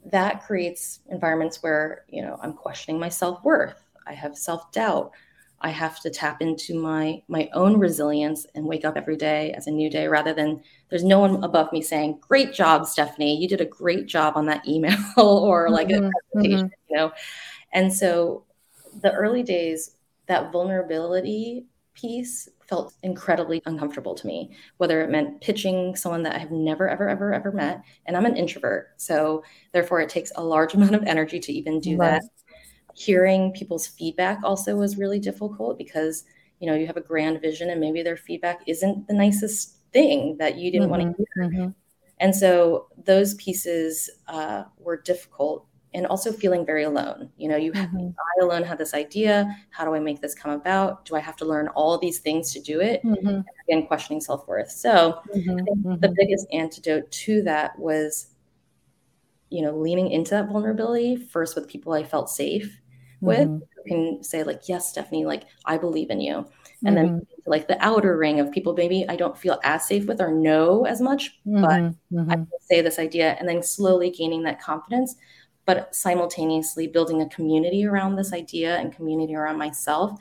that 0.06 0.44
creates 0.44 1.00
environments 1.10 1.62
where, 1.62 2.06
you 2.08 2.22
know, 2.22 2.40
I'm 2.42 2.54
questioning 2.54 3.00
my 3.00 3.10
self 3.10 3.44
worth 3.44 3.84
I 4.08 4.14
have 4.14 4.38
self 4.38 4.72
doubt. 4.72 5.12
I 5.64 5.70
have 5.70 6.00
to 6.00 6.10
tap 6.10 6.42
into 6.42 6.74
my 6.80 7.22
my 7.28 7.50
own 7.54 7.78
resilience 7.78 8.46
and 8.56 8.66
wake 8.66 8.84
up 8.84 8.98
every 8.98 9.16
day 9.16 9.54
as 9.54 9.68
a 9.68 9.72
new 9.72 9.90
day 9.90 10.08
rather 10.08 10.34
than 10.34 10.62
there's 10.90 11.04
no 11.04 11.20
one 11.20 11.44
above 11.44 11.72
me 11.72 11.82
saying, 11.82 12.20
"Great 12.22 12.54
job, 12.54 12.86
Stephanie. 12.86 13.40
You 13.40 13.48
did 13.48 13.62
a 13.62 13.66
great 13.66 14.08
job 14.08 14.38
on 14.38 14.46
that 14.48 14.68
email 14.68 14.98
or 15.18 15.70
like 15.70 15.88
mm-hmm, 15.88 16.06
a 16.06 16.12
presentation," 16.34 16.68
mm-hmm. 16.68 16.94
you 16.94 16.98
know. 16.98 17.12
And 17.74 17.94
so 17.94 18.46
the 19.02 19.14
early 19.14 19.44
days 19.44 19.98
that 20.28 20.52
vulnerability 20.52 21.66
piece 21.94 22.50
felt 22.68 22.94
incredibly 23.04 23.62
uncomfortable 23.66 24.16
to 24.16 24.26
me, 24.26 24.56
whether 24.78 25.02
it 25.02 25.10
meant 25.10 25.42
pitching 25.42 25.96
someone 25.96 26.24
that 26.24 26.34
I 26.34 26.40
have 26.40 26.52
never, 26.52 26.88
ever, 26.88 27.10
ever, 27.10 27.34
ever 27.34 27.52
met. 27.52 27.82
And 28.06 28.16
I'm 28.16 28.26
an 28.26 28.38
introvert. 28.38 28.94
So 28.96 29.44
therefore, 29.74 30.00
it 30.00 30.10
takes 30.10 30.32
a 30.36 30.44
large 30.44 30.74
amount 30.76 30.96
of 30.96 31.04
energy 31.04 31.40
to 31.40 31.54
even 31.54 31.80
do 31.80 31.98
right. 31.98 32.12
that 32.12 32.24
hearing 32.94 33.52
people's 33.52 33.88
feedback 33.88 34.40
also 34.44 34.76
was 34.76 34.98
really 34.98 35.20
difficult 35.20 35.78
because 35.78 36.26
you 36.60 36.68
know 36.68 36.76
you 36.76 36.86
have 36.86 36.98
a 36.98 37.02
grand 37.02 37.42
vision 37.42 37.70
and 37.70 37.80
maybe 37.82 38.04
their 38.04 38.18
feedback 38.18 38.62
isn't 38.68 39.08
the 39.08 39.14
nicest 39.14 39.78
thing 39.92 40.38
that 40.38 40.58
you 40.58 40.72
didn't 40.72 40.90
mm-hmm. 40.90 41.02
want 41.04 41.18
to 41.18 41.26
hear. 41.36 41.50
Mm-hmm. 41.50 41.70
And 42.20 42.36
so 42.36 42.88
those 43.04 43.34
pieces 43.36 44.10
uh, 44.28 44.64
were 44.78 45.02
difficult 45.02 45.66
and 45.94 46.06
also 46.06 46.32
feeling 46.32 46.66
very 46.66 46.84
alone. 46.84 47.30
You 47.38 47.50
know, 47.50 47.58
you 47.58 47.72
mm-hmm. 47.74 48.10
I 48.10 48.46
alone 48.46 48.64
had 48.64 48.78
this 48.78 48.94
idea. 48.94 49.54
How 49.72 49.84
do 49.84 49.94
I 49.94 50.00
make 50.00 50.22
this 50.22 50.34
come 50.34 50.52
about? 50.52 51.06
Do 51.06 51.16
I 51.16 51.20
have 51.20 51.36
to 51.38 51.46
learn 51.46 51.68
all 51.70 51.98
these 51.98 52.20
things 52.20 52.54
to 52.54 52.62
do 52.62 52.80
it? 52.80 53.04
Mm-hmm. 53.04 53.42
Again, 53.68 53.88
questioning 53.88 54.22
self 54.22 54.48
worth. 54.48 54.72
So 54.72 55.20
mm-hmm. 55.36 55.52
I 55.52 55.56
think 55.56 55.84
the 55.84 55.90
mm-hmm. 55.90 56.14
biggest 56.16 56.48
antidote 56.54 57.12
to 57.12 57.42
that 57.44 57.78
was, 57.78 58.28
you 59.50 59.62
know, 59.62 59.76
leaning 59.76 60.12
into 60.12 60.32
that 60.32 60.48
vulnerability 60.48 61.18
first 61.18 61.56
with 61.56 61.68
people 61.68 61.92
I 61.92 62.04
felt 62.04 62.30
safe 62.30 62.81
with, 63.22 63.48
mm-hmm. 63.48 63.58
who 63.76 63.84
can 63.88 64.24
say 64.24 64.44
like, 64.44 64.68
"Yes, 64.68 64.90
Stephanie, 64.90 65.26
like 65.26 65.44
I 65.66 65.78
believe 65.78 66.10
in 66.10 66.22
you," 66.22 66.46
and 66.86 66.98
then 66.98 67.08
mm-hmm. 67.08 67.50
like 67.50 67.68
the 67.68 67.84
outer 67.84 68.18
ring 68.18 68.40
of 68.40 68.52
people 68.52 68.74
maybe 68.74 69.06
I 69.08 69.16
don't 69.16 69.38
feel 69.38 69.60
as 69.64 69.88
safe 69.88 70.06
with 70.06 70.20
or 70.20 70.32
know 70.32 70.86
as 70.86 71.02
much, 71.02 71.40
but 71.46 71.72
I 71.72 72.36
can 72.36 72.48
say 72.60 72.82
this 72.82 73.00
idea, 73.00 73.38
and 73.40 73.48
then 73.48 73.64
slowly 73.64 74.10
gaining 74.10 74.44
that 74.44 74.62
confidence 74.62 75.16
but 75.66 75.94
simultaneously 75.96 76.88
building 76.88 77.22
a 77.22 77.30
community 77.30 77.86
around 77.86 78.16
this 78.16 78.34
idea 78.34 78.78
and 78.78 78.94
community 78.94 79.36
around 79.36 79.58
myself 79.58 80.20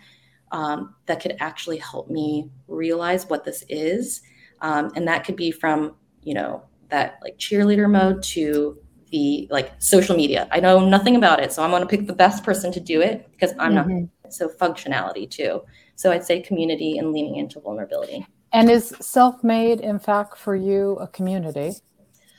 um, 0.53 0.95
that 1.07 1.21
could 1.21 1.37
actually 1.41 1.79
help 1.79 2.11
me 2.11 2.51
realize 2.69 3.27
what 3.27 3.45
this 3.45 3.65
is. 3.69 4.23
Um, 4.61 4.91
and 4.95 5.07
that 5.09 5.25
could 5.25 5.37
be 5.37 5.51
from, 5.51 5.95
you 6.23 6.35
know, 6.35 6.63
that 6.89 7.19
like 7.23 7.39
cheerleader 7.39 7.91
mode 7.91 8.23
to 8.23 8.79
the 9.11 9.49
like 9.51 9.73
social 9.79 10.17
media. 10.17 10.49
I 10.51 10.61
know 10.61 10.85
nothing 10.85 11.17
about 11.17 11.41
it, 11.41 11.53
so 11.53 11.63
I'm 11.63 11.71
going 11.71 11.83
to 11.83 11.89
pick 11.89 12.07
the 12.07 12.13
best 12.13 12.45
person 12.45 12.73
to 12.73 12.81
do 12.81 13.01
it 13.01 13.29
because 13.33 13.53
I'm 13.59 13.75
mm-hmm. 13.75 14.01
not. 14.01 14.09
So 14.33 14.49
functionality 14.49 15.29
too. 15.29 15.63
So 15.97 16.13
I'd 16.13 16.25
say 16.25 16.41
community 16.41 16.99
and 16.99 17.13
leaning 17.13 17.37
into 17.37 17.59
vulnerability. 17.61 18.25
And 18.53 18.71
is 18.71 18.95
self 19.01 19.43
made, 19.45 19.81
in 19.81 19.99
fact, 19.99 20.39
for 20.39 20.57
you 20.57 20.97
a 20.97 21.09
community 21.09 21.73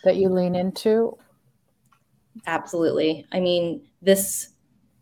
that 0.03 0.15
you 0.17 0.29
lean 0.29 0.55
into? 0.55 1.17
Absolutely. 2.47 3.25
I 3.31 3.39
mean, 3.39 3.83
this 4.01 4.49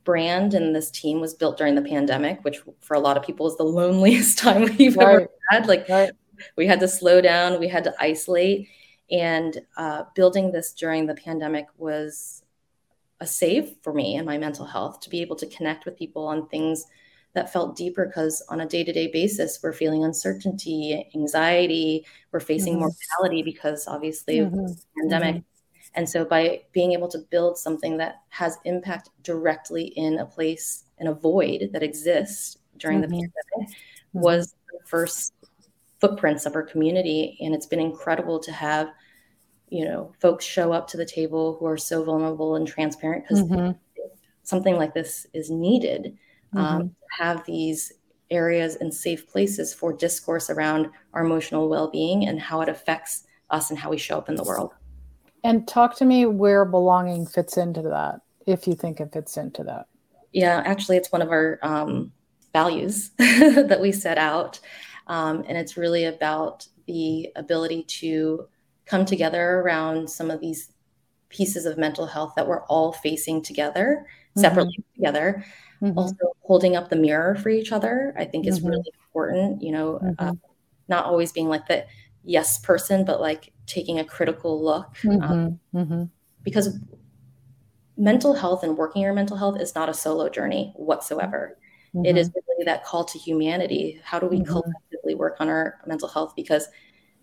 brand 0.03 0.53
and 0.53 0.75
this 0.75 0.91
team 0.91 1.19
was 1.19 1.33
built 1.33 1.57
during 1.57 1.75
the 1.75 1.81
pandemic, 1.81 2.43
which 2.43 2.61
for 2.81 2.95
a 2.95 2.99
lot 2.99 3.17
of 3.17 3.23
people 3.23 3.47
is 3.47 3.55
the 3.57 3.63
loneliest 3.63 4.37
time 4.39 4.63
we've 4.77 4.95
right. 4.97 5.07
ever 5.07 5.27
had. 5.49 5.67
Like, 5.67 5.87
right. 5.89 6.11
we 6.55 6.67
had 6.67 6.79
to 6.79 6.87
slow 6.87 7.21
down, 7.21 7.59
we 7.59 7.67
had 7.67 7.83
to 7.85 7.93
isolate. 7.99 8.67
And 9.11 9.61
uh, 9.77 10.03
building 10.15 10.51
this 10.51 10.73
during 10.73 11.05
the 11.05 11.15
pandemic 11.15 11.67
was 11.77 12.43
a 13.19 13.27
save 13.27 13.75
for 13.81 13.93
me 13.93 14.15
and 14.15 14.25
my 14.25 14.37
mental 14.37 14.65
health 14.65 15.01
to 15.01 15.09
be 15.09 15.21
able 15.21 15.35
to 15.37 15.47
connect 15.47 15.85
with 15.85 15.97
people 15.97 16.25
on 16.25 16.47
things 16.47 16.85
that 17.33 17.51
felt 17.51 17.75
deeper 17.75 18.05
because 18.05 18.41
on 18.49 18.61
a 18.61 18.65
day-to-day 18.65 19.07
basis 19.11 19.59
we're 19.61 19.73
feeling 19.73 20.05
uncertainty 20.05 21.07
anxiety 21.13 22.05
we're 22.31 22.39
facing 22.39 22.75
mm-hmm. 22.77 22.87
mortality 23.17 23.43
because 23.43 23.87
obviously 23.87 24.37
mm-hmm. 24.37 24.57
of 24.57 24.69
the 24.69 24.85
pandemic 25.01 25.35
mm-hmm. 25.35 25.43
And 25.95 26.07
so 26.07 26.23
by 26.23 26.61
being 26.71 26.91
able 26.93 27.07
to 27.09 27.17
build 27.17 27.57
something 27.57 27.97
that 27.97 28.21
has 28.29 28.57
impact 28.65 29.09
directly 29.23 29.85
in 29.85 30.19
a 30.19 30.25
place 30.25 30.85
in 30.99 31.07
a 31.07 31.13
void 31.13 31.69
that 31.73 31.83
exists 31.83 32.57
during 32.77 33.01
mm-hmm. 33.01 33.11
the 33.11 33.17
pandemic 33.17 33.75
mm-hmm. 33.75 34.19
was 34.19 34.55
the 34.71 34.79
first 34.85 35.33
footprints 35.99 36.45
of 36.45 36.55
our 36.55 36.63
community. 36.63 37.37
And 37.41 37.53
it's 37.53 37.65
been 37.65 37.79
incredible 37.79 38.39
to 38.39 38.51
have, 38.51 38.89
you 39.69 39.85
know, 39.85 40.11
folks 40.19 40.45
show 40.45 40.71
up 40.71 40.87
to 40.89 40.97
the 40.97 41.05
table 41.05 41.57
who 41.59 41.65
are 41.65 41.77
so 41.77 42.03
vulnerable 42.03 42.55
and 42.55 42.67
transparent 42.67 43.23
because 43.23 43.43
mm-hmm. 43.43 43.71
something 44.43 44.75
like 44.75 44.93
this 44.93 45.27
is 45.33 45.49
needed. 45.49 46.17
Um, 46.55 46.65
mm-hmm. 46.65 46.87
have 47.23 47.45
these 47.45 47.93
areas 48.31 48.75
and 48.75 48.91
safe 48.93 49.27
places 49.27 49.73
for 49.73 49.93
discourse 49.93 50.49
around 50.49 50.89
our 51.13 51.23
emotional 51.23 51.69
well-being 51.69 52.27
and 52.27 52.39
how 52.39 52.61
it 52.61 52.69
affects 52.69 53.25
us 53.51 53.69
and 53.69 53.77
how 53.77 53.89
we 53.89 53.97
show 53.97 54.17
up 54.17 54.29
in 54.29 54.35
the 54.35 54.43
world. 54.43 54.73
And 55.43 55.67
talk 55.67 55.95
to 55.97 56.05
me 56.05 56.25
where 56.25 56.65
belonging 56.65 57.25
fits 57.25 57.57
into 57.57 57.81
that, 57.83 58.21
if 58.45 58.67
you 58.67 58.73
think 58.75 58.99
it 58.99 59.13
fits 59.13 59.37
into 59.37 59.63
that. 59.63 59.87
Yeah, 60.33 60.61
actually, 60.65 60.97
it's 60.97 61.11
one 61.11 61.21
of 61.21 61.29
our 61.29 61.59
um, 61.61 62.11
values 62.53 63.09
that 63.17 63.79
we 63.81 63.91
set 63.91 64.17
out. 64.17 64.59
Um, 65.07 65.43
and 65.47 65.57
it's 65.57 65.77
really 65.77 66.05
about 66.05 66.67
the 66.85 67.31
ability 67.35 67.83
to 67.83 68.47
come 68.89 69.05
together 69.05 69.59
around 69.59 70.09
some 70.09 70.31
of 70.31 70.41
these 70.41 70.71
pieces 71.29 71.65
of 71.65 71.77
mental 71.77 72.07
health 72.07 72.33
that 72.35 72.47
we're 72.47 72.63
all 72.63 72.91
facing 72.91 73.41
together, 73.41 74.05
mm-hmm. 74.05 74.41
separately 74.41 74.83
together. 74.95 75.45
Mm-hmm. 75.81 75.97
Also, 75.97 76.33
holding 76.41 76.75
up 76.75 76.89
the 76.89 76.95
mirror 76.95 77.35
for 77.35 77.49
each 77.49 77.71
other, 77.71 78.13
I 78.17 78.25
think, 78.25 78.47
is 78.47 78.59
mm-hmm. 78.59 78.69
really 78.69 78.91
important. 79.05 79.61
You 79.61 79.71
know, 79.71 79.95
uh, 79.97 79.99
mm-hmm. 80.01 80.35
not 80.87 81.05
always 81.05 81.31
being 81.31 81.47
like 81.47 81.67
the 81.67 81.85
yes 82.23 82.57
person, 82.59 83.05
but 83.05 83.21
like 83.21 83.53
taking 83.65 83.99
a 83.99 84.03
critical 84.03 84.61
look. 84.61 84.97
Um, 85.05 85.59
mm-hmm. 85.73 86.03
Because 86.43 86.77
mental 87.95 88.33
health 88.33 88.63
and 88.63 88.77
working 88.77 89.03
your 89.03 89.13
mental 89.13 89.37
health 89.37 89.59
is 89.59 89.75
not 89.75 89.89
a 89.89 89.93
solo 89.93 90.29
journey 90.29 90.73
whatsoever. 90.75 91.57
Mm-hmm. 91.93 92.05
It 92.05 92.17
is 92.17 92.31
really 92.33 92.65
that 92.65 92.83
call 92.83 93.03
to 93.05 93.17
humanity. 93.17 94.01
How 94.03 94.19
do 94.19 94.27
we 94.27 94.39
mm-hmm. 94.39 94.51
collectively 94.51 95.15
work 95.15 95.37
on 95.39 95.47
our 95.47 95.79
mental 95.85 96.07
health? 96.07 96.33
Because 96.35 96.67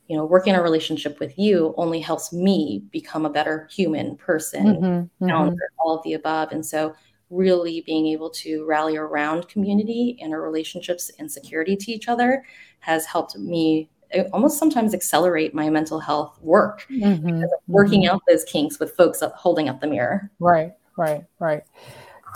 you 0.09 0.17
know, 0.17 0.25
working 0.25 0.55
a 0.55 0.63
relationship 0.63 1.19
with 1.19 1.39
you 1.39 1.75
only 1.77 2.01
helps 2.01 2.33
me 2.33 2.85
become 2.91 3.27
a 3.27 3.31
better 3.31 3.69
human 3.71 4.17
person, 4.17 4.67
mm-hmm, 4.67 5.25
mm-hmm. 5.25 5.55
all 5.79 5.97
of 5.97 6.03
the 6.05 6.15
above. 6.15 6.53
And 6.53 6.65
so, 6.65 6.95
really 7.31 7.83
being 7.87 8.07
able 8.07 8.31
to 8.31 8.65
rally 8.67 8.97
around 8.97 9.49
community 9.49 10.17
and 10.23 10.33
our 10.33 10.41
relationships 10.41 11.11
and 11.19 11.31
security 11.31 11.75
to 11.75 11.91
each 11.91 12.09
other 12.09 12.45
has 12.79 13.05
helped 13.05 13.37
me 13.37 13.91
almost 14.33 14.59
sometimes 14.59 14.95
accelerate 14.95 15.53
my 15.53 15.69
mental 15.69 15.99
health 15.99 16.39
work 16.41 16.87
mm-hmm, 16.89 17.43
working 17.67 18.03
mm-hmm. 18.03 18.15
out 18.15 18.23
those 18.29 18.45
kinks 18.45 18.79
with 18.79 18.95
folks 18.95 19.23
holding 19.35 19.69
up 19.69 19.81
the 19.81 19.87
mirror 19.87 20.31
right 20.39 20.75
right 20.97 21.25
right 21.41 21.65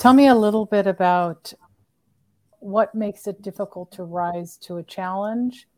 tell 0.01 0.13
me 0.13 0.27
a 0.27 0.35
little 0.35 0.67
bit 0.67 0.89
about 0.89 1.53
what 2.59 2.93
makes 2.95 3.29
it 3.29 3.41
difficult 3.41 3.93
to 3.93 4.03
rise 4.03 4.57
to 4.57 4.79
a 4.79 4.83
challenge 4.83 5.69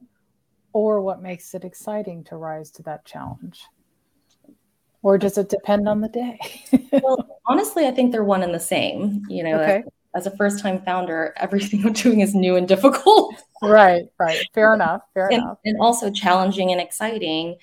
or 0.72 1.00
what 1.00 1.22
makes 1.22 1.54
it 1.54 1.64
exciting 1.64 2.24
to 2.24 2.36
rise 2.36 2.70
to 2.70 2.82
that 2.82 3.04
challenge 3.04 3.64
or 5.02 5.18
does 5.18 5.38
it 5.38 5.48
depend 5.48 5.88
on 5.88 6.00
the 6.00 6.08
day 6.08 6.38
well 7.02 7.40
honestly 7.46 7.86
i 7.86 7.90
think 7.90 8.12
they're 8.12 8.24
one 8.24 8.42
and 8.42 8.54
the 8.54 8.60
same 8.60 9.22
you 9.28 9.42
know 9.42 9.60
okay 9.60 9.82
as 10.14 10.26
a 10.26 10.36
first 10.36 10.60
time 10.60 10.82
founder, 10.82 11.32
everything 11.36 11.82
I'm 11.86 11.92
doing 11.92 12.20
is 12.20 12.34
new 12.34 12.56
and 12.56 12.68
difficult. 12.68 13.34
right, 13.62 14.04
right. 14.18 14.46
Fair 14.54 14.74
enough. 14.74 15.02
Fair 15.14 15.28
and, 15.28 15.42
enough. 15.42 15.58
And 15.64 15.78
also 15.80 16.10
challenging 16.10 16.72
and 16.72 16.80
exciting. 16.80 17.56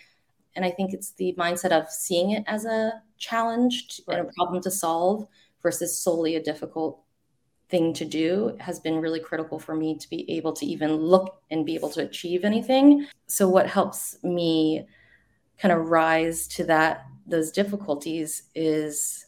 And 0.55 0.65
I 0.65 0.71
think 0.71 0.93
it's 0.93 1.11
the 1.11 1.35
mindset 1.37 1.71
of 1.71 1.89
seeing 1.89 2.31
it 2.31 2.43
as 2.47 2.65
a 2.65 3.01
challenge 3.17 4.01
right. 4.07 4.19
and 4.19 4.27
a 4.27 4.31
problem 4.33 4.61
to 4.63 4.71
solve 4.71 5.27
versus 5.61 5.97
solely 5.97 6.35
a 6.35 6.43
difficult 6.43 7.01
thing 7.69 7.93
to 7.93 8.05
do 8.05 8.57
has 8.59 8.79
been 8.79 8.99
really 8.99 9.19
critical 9.19 9.59
for 9.59 9.75
me 9.75 9.95
to 9.97 10.09
be 10.09 10.29
able 10.31 10.53
to 10.53 10.65
even 10.65 10.95
look 10.95 11.41
and 11.51 11.65
be 11.65 11.75
able 11.75 11.89
to 11.89 12.01
achieve 12.01 12.43
anything. 12.43 13.05
So 13.27 13.47
what 13.47 13.67
helps 13.67 14.17
me 14.23 14.87
kind 15.59 15.71
of 15.71 15.89
rise 15.89 16.47
to 16.47 16.63
that 16.65 17.05
those 17.27 17.51
difficulties 17.51 18.43
is 18.55 19.25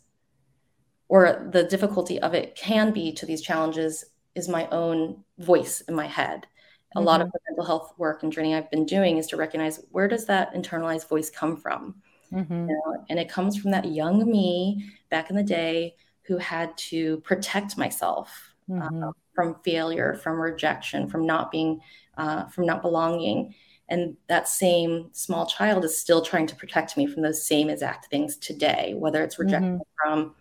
or 1.08 1.50
the 1.52 1.66
difficulty 1.66 2.20
of 2.22 2.34
it 2.34 2.56
can 2.56 2.92
be 2.92 3.12
to 3.12 3.26
these 3.26 3.42
challenges 3.42 4.06
is 4.34 4.48
my 4.48 4.68
own 4.70 5.24
voice 5.40 5.82
in 5.82 5.94
my 5.94 6.08
head. 6.08 6.48
A 6.96 6.98
mm-hmm. 6.98 7.06
lot 7.06 7.22
of 7.22 7.28
mm-hmm. 7.28 7.34
the 7.34 7.52
mental 7.52 7.66
health 7.66 7.94
work 7.98 8.24
and 8.24 8.32
journey 8.32 8.56
I've 8.56 8.72
been 8.72 8.86
doing 8.86 9.18
is 9.18 9.28
to 9.28 9.38
recognize 9.38 9.84
where 9.92 10.08
does 10.08 10.26
that 10.28 10.54
internalized 10.54 11.10
voice 11.10 11.30
come 11.30 11.58
from? 11.58 11.96
Mm-hmm. 12.32 12.70
You 12.70 12.82
know, 12.86 13.06
and 13.10 13.20
it 13.20 13.30
comes 13.30 13.58
from 13.58 13.72
that 13.72 13.86
young 13.86 14.26
me 14.30 14.90
back 15.10 15.30
in 15.30 15.36
the 15.36 15.44
day 15.44 15.96
who 16.32 16.38
had 16.38 16.78
to 16.78 17.18
protect 17.26 17.78
myself 17.78 18.54
mm-hmm. 18.70 19.04
uh, 19.04 19.12
from 19.36 19.58
failure, 19.66 20.14
from 20.14 20.40
rejection, 20.40 21.10
from 21.10 21.26
not 21.26 21.52
being, 21.52 21.82
uh, 22.18 22.46
from 22.46 22.66
not 22.66 22.82
belonging. 22.82 23.54
And 23.90 24.16
that 24.28 24.48
same 24.48 25.10
small 25.12 25.46
child 25.46 25.84
is 25.84 26.00
still 26.00 26.22
trying 26.22 26.48
to 26.48 26.56
protect 26.56 26.96
me 26.96 27.06
from 27.06 27.22
those 27.22 27.46
same 27.46 27.70
exact 27.70 28.06
things 28.06 28.38
today, 28.38 28.94
whether 28.98 29.22
it's 29.22 29.38
rejection 29.38 29.80
mm-hmm. 29.80 30.10
from 30.10 30.36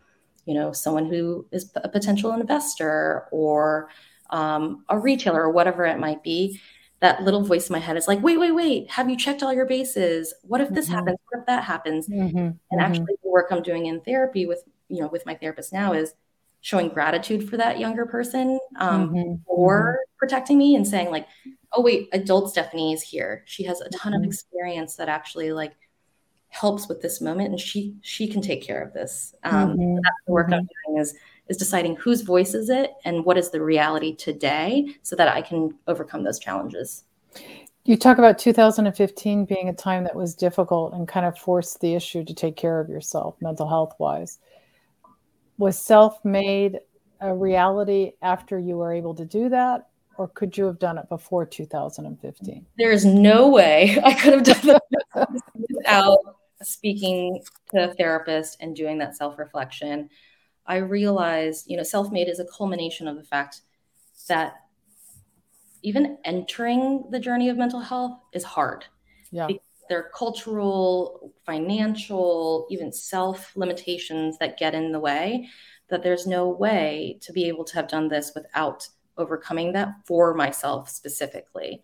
you 0.47 0.55
know 0.55 0.71
someone 0.71 1.07
who 1.07 1.45
is 1.51 1.73
a 1.75 1.89
potential 1.89 2.33
investor 2.33 3.27
or 3.33 3.89
um, 4.31 4.85
a 4.89 4.97
retailer 4.97 5.43
or 5.43 5.51
whatever 5.51 5.85
it 5.85 5.99
might 5.99 6.23
be 6.23 6.61
that 7.01 7.23
little 7.23 7.43
voice 7.43 7.69
in 7.69 7.73
my 7.73 7.79
head 7.79 7.97
is 7.97 8.07
like 8.07 8.23
wait 8.23 8.39
wait 8.39 8.53
wait 8.53 8.91
have 8.91 9.11
you 9.11 9.17
checked 9.17 9.43
all 9.43 9.53
your 9.53 9.67
bases 9.67 10.33
what 10.43 10.61
if 10.61 10.69
this 10.71 10.87
mm-hmm. 10.87 10.95
happens 10.97 11.19
what 11.29 11.41
if 11.41 11.47
that 11.47 11.65
happens 11.65 12.09
mm-hmm. 12.09 12.39
and 12.39 12.55
mm-hmm. 12.55 12.81
actually 12.81 13.17
the 13.23 13.29
work 13.29 13.49
i'm 13.51 13.63
doing 13.63 13.87
in 13.87 14.01
therapy 14.03 14.47
with 14.47 14.63
you 14.91 15.01
know 15.01 15.09
with 15.09 15.25
my 15.27 15.35
therapist 15.35 15.73
now 15.73 15.93
is 15.93 16.15
showing 16.61 16.89
gratitude 16.89 17.49
for 17.49 17.57
that 17.57 17.79
younger 17.79 18.05
person 18.05 18.59
um, 18.79 19.11
mm-hmm. 19.11 19.35
for 19.47 19.83
mm-hmm. 19.83 20.19
protecting 20.19 20.59
me 20.59 20.75
and 20.75 20.87
saying 20.87 21.11
like 21.11 21.27
oh 21.73 21.81
wait 21.81 22.09
adult 22.13 22.51
stephanie 22.51 22.93
is 22.93 23.03
here 23.03 23.43
she 23.47 23.65
has 23.65 23.81
a 23.81 23.89
ton 23.91 24.13
of 24.13 24.21
mm-hmm. 24.21 24.29
experience 24.29 24.97
that 24.97 25.09
actually 25.09 25.53
like 25.53 25.73
helps 26.49 26.89
with 26.89 27.01
this 27.01 27.21
moment 27.21 27.51
and 27.51 27.61
she 27.61 27.95
she 28.03 28.27
can 28.27 28.43
take 28.43 28.63
care 28.63 28.83
of 28.83 28.93
this 28.93 29.35
um, 29.45 29.71
mm-hmm. 29.71 29.95
that's 29.97 30.17
the 30.27 30.33
work 30.33 30.47
mm-hmm. 30.47 30.55
i'm 30.55 30.69
doing 30.87 31.01
is 31.01 31.15
is 31.49 31.57
deciding 31.57 31.97
whose 31.97 32.23
voice 32.23 32.55
is 32.55 32.69
it 32.69 32.93
and 33.05 33.25
what 33.25 33.39
is 33.39 33.51
the 33.51 33.63
reality 33.63 34.15
today 34.15 34.87
so 35.03 35.17
that 35.17 35.29
i 35.29 35.41
can 35.41 35.73
overcome 35.87 36.25
those 36.25 36.39
challenges 36.39 37.05
You 37.85 37.97
talk 37.97 38.19
about 38.19 38.39
2015 38.39 39.47
being 39.47 39.69
a 39.69 39.73
time 39.73 40.05
that 40.05 40.15
was 40.15 40.35
difficult 40.35 40.93
and 40.93 41.09
kind 41.09 41.25
of 41.25 41.39
forced 41.39 41.81
the 41.81 41.95
issue 41.95 42.25
to 42.25 42.35
take 42.35 42.57
care 42.57 42.79
of 42.79 42.89
yourself 42.91 43.37
mental 43.41 43.69
health 43.69 43.95
wise. 43.99 44.39
Was 45.61 45.79
self 45.79 46.25
made 46.25 46.81
a 47.21 47.35
reality 47.35 48.13
after 48.23 48.59
you 48.59 48.79
were 48.79 48.95
able 48.95 49.15
to 49.15 49.27
do 49.27 49.51
that? 49.51 49.89
Or 50.17 50.29
could 50.29 50.57
you 50.57 50.65
have 50.65 50.79
done 50.79 50.97
it 50.97 51.07
before 51.11 51.45
2015? 51.45 52.67
There's 52.79 53.05
no 53.05 53.49
way 53.49 53.99
I 54.05 54.15
could 54.15 54.33
have 54.33 54.43
done 54.43 54.79
that 55.15 55.29
without 55.69 56.19
speaking 56.63 57.43
to 57.75 57.91
a 57.91 57.95
therapist 57.95 58.57
and 58.61 58.75
doing 58.75 58.97
that 58.99 59.19
self 59.19 59.39
reflection. 59.39 60.09
I 60.65 60.77
realized, 60.77 61.69
you 61.69 61.77
know, 61.77 61.83
self 61.83 62.11
made 62.11 62.29
is 62.29 62.41
a 62.41 62.47
culmination 62.47 63.07
of 63.07 63.17
the 63.17 63.25
fact 63.25 63.61
that 64.29 64.55
even 65.83 66.17
entering 66.25 67.05
the 67.11 67.21
journey 67.21 67.51
of 67.51 67.59
mental 67.59 67.81
health 67.81 68.19
is 68.33 68.45
hard. 68.45 68.87
Yeah. 69.31 69.49
There 69.49 69.59
are 69.99 70.11
cultural, 70.15 71.33
financial, 71.45 72.67
even 72.71 72.93
self 72.93 73.57
limitations 73.57 74.39
that 74.39 74.59
get 74.59 74.75
in 74.75 74.93
the 74.93 75.01
way. 75.01 75.49
That 75.89 76.05
there's 76.05 76.27
no 76.27 76.49
way 76.49 77.19
to 77.23 77.33
be 77.33 77.49
able 77.49 77.65
to 77.65 77.75
have 77.75 77.89
done 77.89 78.09
this 78.09 78.33
without 78.35 78.87
overcoming 79.19 79.73
that 79.73 79.93
for 80.07 80.35
myself 80.35 80.89
specifically. 80.89 81.83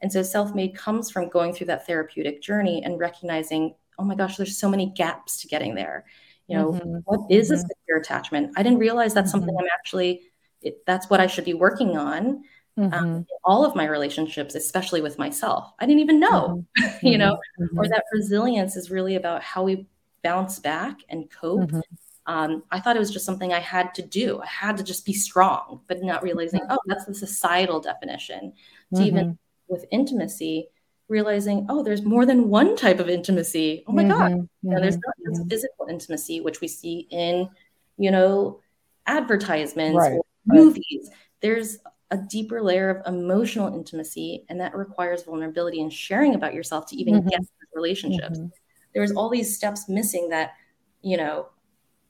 And 0.00 0.12
so 0.12 0.22
self 0.22 0.54
made 0.54 0.76
comes 0.76 1.10
from 1.10 1.28
going 1.28 1.52
through 1.54 1.68
that 1.68 1.86
therapeutic 1.86 2.42
journey 2.42 2.82
and 2.84 2.98
recognizing, 2.98 3.74
oh 3.98 4.04
my 4.04 4.14
gosh, 4.14 4.36
there's 4.36 4.58
so 4.58 4.68
many 4.68 4.86
gaps 4.86 5.40
to 5.40 5.48
getting 5.48 5.74
there. 5.74 6.04
You 6.46 6.58
know, 6.58 6.72
mm-hmm. 6.72 6.98
what 7.04 7.30
is 7.30 7.46
mm-hmm. 7.46 7.54
a 7.54 7.58
secure 7.58 7.98
attachment? 7.98 8.52
I 8.56 8.62
didn't 8.62 8.78
realize 8.78 9.14
that's 9.14 9.30
mm-hmm. 9.30 9.38
something 9.40 9.56
I'm 9.58 9.68
actually, 9.78 10.22
it, 10.60 10.84
that's 10.86 11.08
what 11.08 11.20
I 11.20 11.26
should 11.26 11.44
be 11.44 11.54
working 11.54 11.96
on. 11.96 12.42
Um, 12.76 12.90
mm-hmm. 12.90 13.20
all 13.44 13.64
of 13.64 13.76
my 13.76 13.86
relationships, 13.86 14.56
especially 14.56 15.00
with 15.00 15.16
myself. 15.16 15.72
I 15.78 15.86
didn't 15.86 16.00
even 16.00 16.18
know, 16.18 16.64
mm-hmm. 16.76 17.06
you 17.06 17.18
know, 17.18 17.38
mm-hmm. 17.60 17.78
or 17.78 17.86
that 17.86 18.02
resilience 18.12 18.74
is 18.74 18.90
really 18.90 19.14
about 19.14 19.42
how 19.42 19.62
we 19.62 19.86
bounce 20.24 20.58
back 20.58 20.98
and 21.08 21.30
cope. 21.30 21.70
Mm-hmm. 21.70 21.80
Um, 22.26 22.64
I 22.72 22.80
thought 22.80 22.96
it 22.96 23.00
was 23.00 23.12
just 23.12 23.26
something 23.26 23.52
I 23.52 23.60
had 23.60 23.94
to 23.94 24.02
do. 24.02 24.40
I 24.40 24.46
had 24.46 24.76
to 24.78 24.82
just 24.82 25.06
be 25.06 25.12
strong, 25.12 25.82
but 25.86 26.02
not 26.02 26.24
realizing, 26.24 26.62
oh, 26.68 26.78
that's 26.86 27.04
the 27.04 27.14
societal 27.14 27.80
definition. 27.80 28.54
To 28.94 29.02
even 29.02 29.24
mm-hmm. 29.24 29.72
with 29.72 29.84
intimacy, 29.92 30.68
realizing, 31.08 31.66
oh, 31.68 31.82
there's 31.82 32.02
more 32.02 32.24
than 32.26 32.48
one 32.48 32.76
type 32.76 32.98
of 32.98 33.08
intimacy. 33.08 33.84
Oh 33.86 33.92
my 33.92 34.04
God. 34.04 34.32
You 34.62 34.70
know, 34.70 34.80
there's 34.80 34.96
not 34.96 35.14
just 35.26 35.48
physical 35.48 35.86
intimacy, 35.88 36.40
which 36.40 36.60
we 36.60 36.68
see 36.68 37.06
in, 37.10 37.50
you 37.98 38.10
know, 38.10 38.60
advertisements 39.06 39.98
right. 39.98 40.12
or 40.12 40.22
movies. 40.46 41.08
Right. 41.08 41.18
There's 41.40 41.78
a 42.10 42.16
deeper 42.16 42.62
layer 42.62 42.90
of 42.90 43.06
emotional 43.14 43.74
intimacy, 43.74 44.44
and 44.48 44.60
that 44.60 44.76
requires 44.76 45.24
vulnerability 45.24 45.80
and 45.80 45.92
sharing 45.92 46.34
about 46.34 46.54
yourself 46.54 46.86
to 46.86 46.96
even 46.96 47.14
mm-hmm. 47.14 47.28
get 47.28 47.40
relationships. 47.74 48.38
Mm-hmm. 48.38 48.48
There's 48.94 49.12
all 49.12 49.28
these 49.28 49.56
steps 49.56 49.88
missing 49.88 50.28
that, 50.28 50.52
you 51.02 51.16
know, 51.16 51.48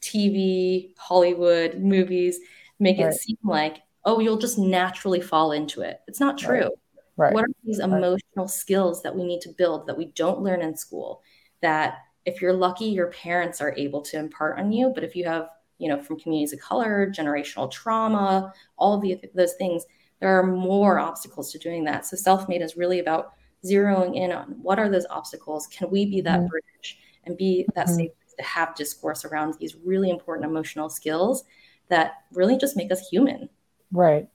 TV, 0.03 0.93
Hollywood, 0.99 1.79
movies 1.79 2.39
make 2.79 2.99
right. 2.99 3.09
it 3.09 3.15
seem 3.15 3.39
like, 3.43 3.83
oh, 4.05 4.21
you'll 4.21 4.37
just 4.37 4.59
naturally 4.59 5.21
fall 5.21 5.53
into 5.53 5.81
it. 5.81 6.01
It's 6.07 6.21
not 6.21 6.37
true. 6.37 6.71
Right. 7.17 7.33
What 7.33 7.45
are 7.45 7.55
these 7.65 7.79
emotional 7.79 8.49
skills 8.49 9.03
that 9.03 9.15
we 9.15 9.25
need 9.25 9.41
to 9.43 9.49
build 9.49 9.87
that 9.87 9.97
we 9.97 10.07
don't 10.07 10.43
learn 10.43 10.61
in 10.61 10.77
school? 10.77 11.23
That 11.63 11.99
if 12.27 12.43
you're 12.43 12.53
lucky, 12.53 12.87
your 12.87 13.07
parents 13.09 13.61
are 13.61 13.75
able 13.77 14.03
to 14.03 14.19
impart 14.19 14.59
on 14.59 14.73
you. 14.73 14.93
But 14.95 15.05
if 15.05 15.15
you 15.15 15.25
have 15.25 15.49
you 15.79 15.89
know, 15.89 16.01
from 16.01 16.19
communities 16.19 16.53
of 16.53 16.61
color, 16.61 17.11
generational 17.11 17.71
trauma, 17.71 18.53
all 18.77 18.95
of 18.95 19.03
the, 19.03 19.21
those 19.35 19.55
things, 19.55 19.85
there 20.21 20.39
are 20.39 20.47
more 20.47 20.99
obstacles 20.99 21.53
to 21.53 21.59
doing 21.59 21.85
that. 21.85 22.07
So 22.07 22.17
self-made 22.17 22.63
is 22.63 22.77
really 22.77 23.01
about 23.01 23.33
zeroing 23.65 24.17
in 24.17 24.33
on 24.33 24.57
what 24.63 24.79
are 24.79 24.89
those 24.89 25.07
obstacles? 25.11 25.67
Can 25.67 25.91
we 25.91 26.07
be 26.07 26.21
that 26.21 26.41
mm-hmm. 26.41 26.49
bridge 26.49 26.99
and 27.25 27.37
be 27.37 27.67
that 27.75 27.87
mm-hmm. 27.87 27.97
safe 27.97 28.11
to 28.39 28.45
have 28.45 28.75
discourse 28.75 29.25
around 29.25 29.55
these 29.59 29.75
really 29.85 30.11
important 30.11 30.49
emotional 30.49 30.91
skills 30.91 31.45
that 31.89 32.25
really 32.33 32.57
just 32.57 32.77
make 32.77 32.93
us 32.93 33.09
human? 33.09 33.49
Right. 33.93 34.29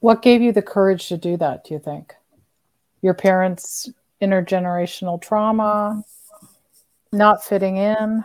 What 0.00 0.22
gave 0.22 0.40
you 0.40 0.52
the 0.52 0.62
courage 0.62 1.08
to 1.08 1.16
do 1.16 1.36
that, 1.36 1.64
do 1.64 1.74
you 1.74 1.80
think? 1.80 2.14
Your 3.02 3.14
parents' 3.14 3.88
intergenerational 4.22 5.20
trauma, 5.20 6.04
not 7.12 7.44
fitting 7.44 7.76
in? 7.76 8.24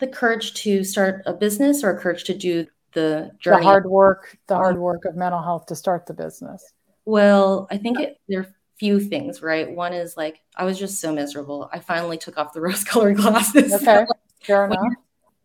The 0.00 0.08
courage 0.08 0.54
to 0.54 0.84
start 0.84 1.22
a 1.26 1.32
business 1.32 1.84
or 1.84 1.98
courage 1.98 2.24
to 2.24 2.36
do 2.36 2.66
the 2.92 3.30
journey? 3.38 3.58
The 3.58 3.64
hard 3.64 3.86
work, 3.86 4.38
the 4.46 4.56
hard 4.56 4.78
work 4.78 5.04
of 5.04 5.16
mental 5.16 5.42
health 5.42 5.66
to 5.66 5.76
start 5.76 6.06
the 6.06 6.14
business. 6.14 6.64
Well, 7.04 7.68
I 7.70 7.78
think 7.78 8.00
it, 8.00 8.16
there 8.28 8.40
are 8.40 8.54
few 8.78 8.98
things, 8.98 9.42
right? 9.42 9.70
One 9.70 9.92
is 9.92 10.16
like 10.16 10.40
I 10.56 10.64
was 10.64 10.78
just 10.78 11.00
so 11.00 11.12
miserable. 11.12 11.68
I 11.72 11.78
finally 11.78 12.18
took 12.18 12.38
off 12.38 12.52
the 12.52 12.60
rose-colored 12.62 13.16
glasses. 13.16 13.72
Okay, 13.74 14.04
fair 14.42 14.62
when 14.62 14.72
enough. 14.72 14.84
You're, 14.84 14.96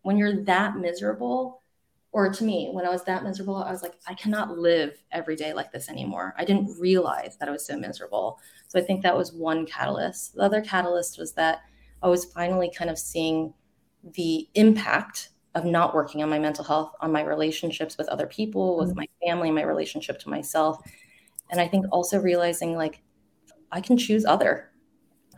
when 0.02 0.18
you're 0.18 0.44
that 0.44 0.76
miserable, 0.76 1.62
or 2.12 2.32
to 2.32 2.44
me, 2.44 2.70
when 2.72 2.86
I 2.86 2.88
was 2.88 3.04
that 3.04 3.24
miserable, 3.24 3.56
I 3.56 3.70
was 3.70 3.82
like, 3.82 3.94
I 4.06 4.14
cannot 4.14 4.56
live 4.56 4.96
every 5.12 5.36
day 5.36 5.52
like 5.52 5.70
this 5.70 5.90
anymore. 5.90 6.34
I 6.38 6.46
didn't 6.46 6.80
realize 6.80 7.36
that 7.36 7.48
I 7.48 7.52
was 7.52 7.66
so 7.66 7.76
miserable. 7.76 8.40
So 8.68 8.78
I 8.78 8.82
think 8.82 9.02
that 9.02 9.16
was 9.16 9.32
one 9.32 9.66
catalyst. 9.66 10.34
The 10.34 10.42
other 10.42 10.62
catalyst 10.62 11.18
was 11.18 11.32
that 11.34 11.60
I 12.02 12.08
was 12.08 12.24
finally 12.24 12.72
kind 12.74 12.88
of 12.88 12.98
seeing 12.98 13.52
the 14.14 14.48
impact 14.54 15.30
of 15.54 15.64
not 15.64 15.94
working 15.94 16.22
on 16.22 16.28
my 16.28 16.38
mental 16.38 16.64
health, 16.64 16.94
on 17.00 17.10
my 17.10 17.22
relationships 17.22 17.96
with 17.96 18.08
other 18.08 18.26
people, 18.26 18.76
with 18.76 18.90
mm-hmm. 18.90 18.98
my 18.98 19.08
family, 19.26 19.50
my 19.50 19.62
relationship 19.62 20.18
to 20.20 20.28
myself. 20.28 20.78
And 21.50 21.60
I 21.60 21.66
think 21.66 21.86
also 21.90 22.20
realizing 22.20 22.74
like 22.74 23.02
I 23.72 23.80
can 23.80 23.96
choose 23.96 24.24
other. 24.24 24.70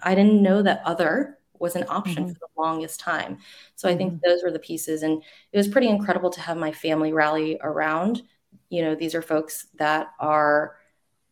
I 0.02 0.14
didn't 0.14 0.42
know 0.42 0.62
that 0.62 0.82
other 0.84 1.38
was 1.58 1.76
an 1.76 1.84
option 1.88 2.24
mm-hmm. 2.24 2.32
for 2.32 2.38
the 2.40 2.60
longest 2.60 3.00
time. 3.00 3.38
So 3.76 3.88
I 3.88 3.96
think 3.96 4.14
mm-hmm. 4.14 4.28
those 4.28 4.42
were 4.42 4.50
the 4.50 4.58
pieces. 4.58 5.02
And 5.02 5.22
it 5.52 5.56
was 5.56 5.68
pretty 5.68 5.88
incredible 5.88 6.30
to 6.30 6.40
have 6.40 6.56
my 6.56 6.72
family 6.72 7.12
rally 7.12 7.58
around. 7.62 8.22
You 8.70 8.82
know, 8.82 8.94
these 8.94 9.14
are 9.14 9.22
folks 9.22 9.68
that 9.76 10.08
are 10.18 10.76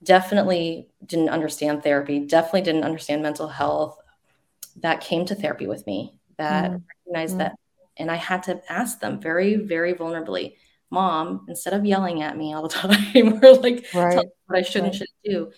definitely 0.03 0.88
didn't 1.05 1.31
understand 1.31 1.83
therapy, 1.83 2.20
definitely 2.20 2.62
didn't 2.62 2.85
understand 2.85 3.22
mental 3.22 3.49
health, 3.49 3.99
that 4.77 5.01
came 5.01 5.25
to 5.27 5.35
therapy 5.35 5.66
with 5.66 5.87
me 5.87 6.15
that 6.38 6.70
mm. 6.70 6.83
recognized 7.07 7.35
mm. 7.37 7.38
that. 7.38 7.57
And 7.96 8.11
I 8.11 8.16
had 8.16 8.42
to 8.44 8.61
ask 8.70 9.01
them 9.01 9.20
very, 9.20 9.57
very 9.57 9.94
vulnerably, 9.94 10.57
Mom, 10.90 11.46
instead 11.49 11.72
of 11.72 11.85
yelling 11.85 12.22
at 12.22 12.37
me 12.37 12.53
all 12.53 12.62
the 12.62 12.68
time 12.68 13.42
or 13.42 13.55
like 13.55 13.87
right. 13.94 14.27
what 14.46 14.59
I 14.59 14.62
should 14.62 14.83
and 14.83 14.87
right. 14.87 14.94
shouldn't 14.94 15.11
do, 15.25 15.53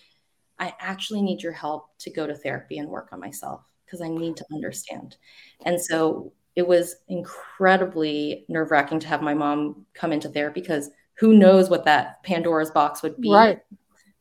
I 0.57 0.73
actually 0.79 1.21
need 1.21 1.41
your 1.41 1.53
help 1.53 1.97
to 1.99 2.11
go 2.11 2.27
to 2.27 2.35
therapy 2.35 2.77
and 2.77 2.89
work 2.89 3.09
on 3.11 3.19
myself 3.19 3.61
because 3.85 4.01
I 4.01 4.09
need 4.09 4.37
to 4.37 4.45
understand. 4.53 5.17
And 5.65 5.81
so 5.81 6.33
it 6.55 6.67
was 6.67 6.97
incredibly 7.07 8.45
nerve 8.49 8.71
wracking 8.71 8.99
to 8.99 9.07
have 9.07 9.21
my 9.21 9.33
mom 9.33 9.85
come 9.93 10.11
into 10.11 10.29
therapy 10.29 10.61
because 10.61 10.89
who 11.17 11.33
knows 11.33 11.69
what 11.69 11.85
that 11.85 12.21
Pandora's 12.23 12.71
box 12.71 13.01
would 13.01 13.19
be. 13.19 13.31
Right. 13.31 13.59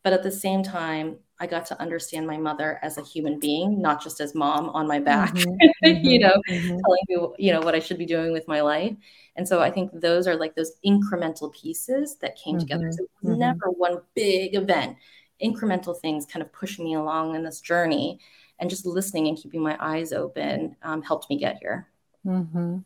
But 0.05 0.12
at 0.12 0.23
the 0.23 0.31
same 0.31 0.62
time, 0.62 1.18
I 1.40 1.46
got 1.46 1.66
to 1.66 1.81
understand 1.81 2.27
my 2.27 2.37
mother 2.37 2.79
as 2.83 2.98
a 2.98 3.03
human 3.03 3.38
being, 3.38 3.81
not 3.81 4.03
just 4.03 4.20
as 4.20 4.35
mom 4.35 4.70
on 4.70 4.88
my 4.88 4.98
back, 4.98 5.35
mm-hmm, 5.35 5.57
you 6.05 6.18
mm-hmm, 6.18 6.22
know, 6.22 6.42
mm-hmm. 6.48 6.79
telling 6.79 7.01
me, 7.09 7.35
you 7.38 7.53
know, 7.53 7.61
what 7.61 7.74
I 7.74 7.79
should 7.79 7.98
be 7.98 8.07
doing 8.07 8.33
with 8.33 8.48
my 8.48 8.61
life. 8.61 8.94
And 9.37 9.46
so 9.46 9.62
I 9.62 9.70
think 9.70 9.90
those 9.94 10.27
are 10.27 10.35
like 10.35 10.57
those 10.57 10.72
incremental 10.85 11.53
pieces 11.53 12.16
that 12.16 12.37
came 12.37 12.57
mm-hmm, 12.57 12.61
together. 12.61 12.90
So 12.90 13.05
it 13.05 13.11
was 13.22 13.31
mm-hmm. 13.33 13.40
never 13.40 13.70
one 13.70 14.01
big 14.14 14.57
event, 14.57 14.96
incremental 15.42 15.98
things 15.98 16.27
kind 16.27 16.42
of 16.42 16.53
pushing 16.53 16.85
me 16.85 16.94
along 16.94 17.37
in 17.37 17.44
this 17.44 17.61
journey. 17.61 18.18
And 18.61 18.68
just 18.68 18.85
listening 18.85 19.29
and 19.29 19.38
keeping 19.38 19.62
my 19.62 19.77
eyes 19.79 20.12
open 20.12 20.74
um, 20.83 21.01
helped 21.03 21.31
me 21.31 21.38
get 21.38 21.59
here. 21.61 21.87
Mm-hmm. 22.27 22.79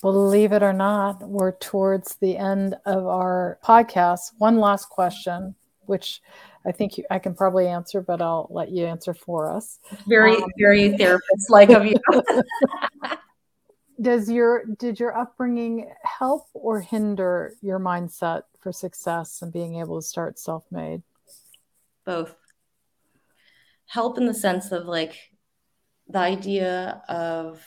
Believe 0.00 0.52
it 0.52 0.62
or 0.62 0.72
not, 0.72 1.28
we're 1.28 1.52
towards 1.52 2.16
the 2.16 2.38
end 2.38 2.76
of 2.86 3.06
our 3.06 3.58
podcast. 3.62 4.32
One 4.38 4.58
last 4.58 4.88
question, 4.88 5.54
which 5.84 6.22
I 6.66 6.72
think 6.72 6.98
you, 6.98 7.04
I 7.10 7.18
can 7.18 7.34
probably 7.34 7.66
answer, 7.66 8.02
but 8.02 8.20
I'll 8.20 8.46
let 8.50 8.70
you 8.70 8.84
answer 8.86 9.14
for 9.14 9.50
us. 9.50 9.78
Very, 10.06 10.36
um, 10.36 10.44
very 10.58 10.96
therapist 10.96 11.48
like 11.48 11.70
of 11.70 11.86
you. 11.86 11.94
Does 14.00 14.30
your 14.30 14.64
did 14.78 14.98
your 14.98 15.16
upbringing 15.16 15.90
help 16.04 16.46
or 16.54 16.80
hinder 16.80 17.54
your 17.60 17.78
mindset 17.78 18.42
for 18.58 18.72
success 18.72 19.42
and 19.42 19.52
being 19.52 19.76
able 19.76 20.00
to 20.00 20.06
start 20.06 20.38
self 20.38 20.64
made? 20.70 21.02
Both. 22.06 22.34
Help 23.86 24.16
in 24.16 24.24
the 24.24 24.34
sense 24.34 24.72
of 24.72 24.86
like 24.86 25.16
the 26.08 26.18
idea 26.18 27.02
of 27.08 27.62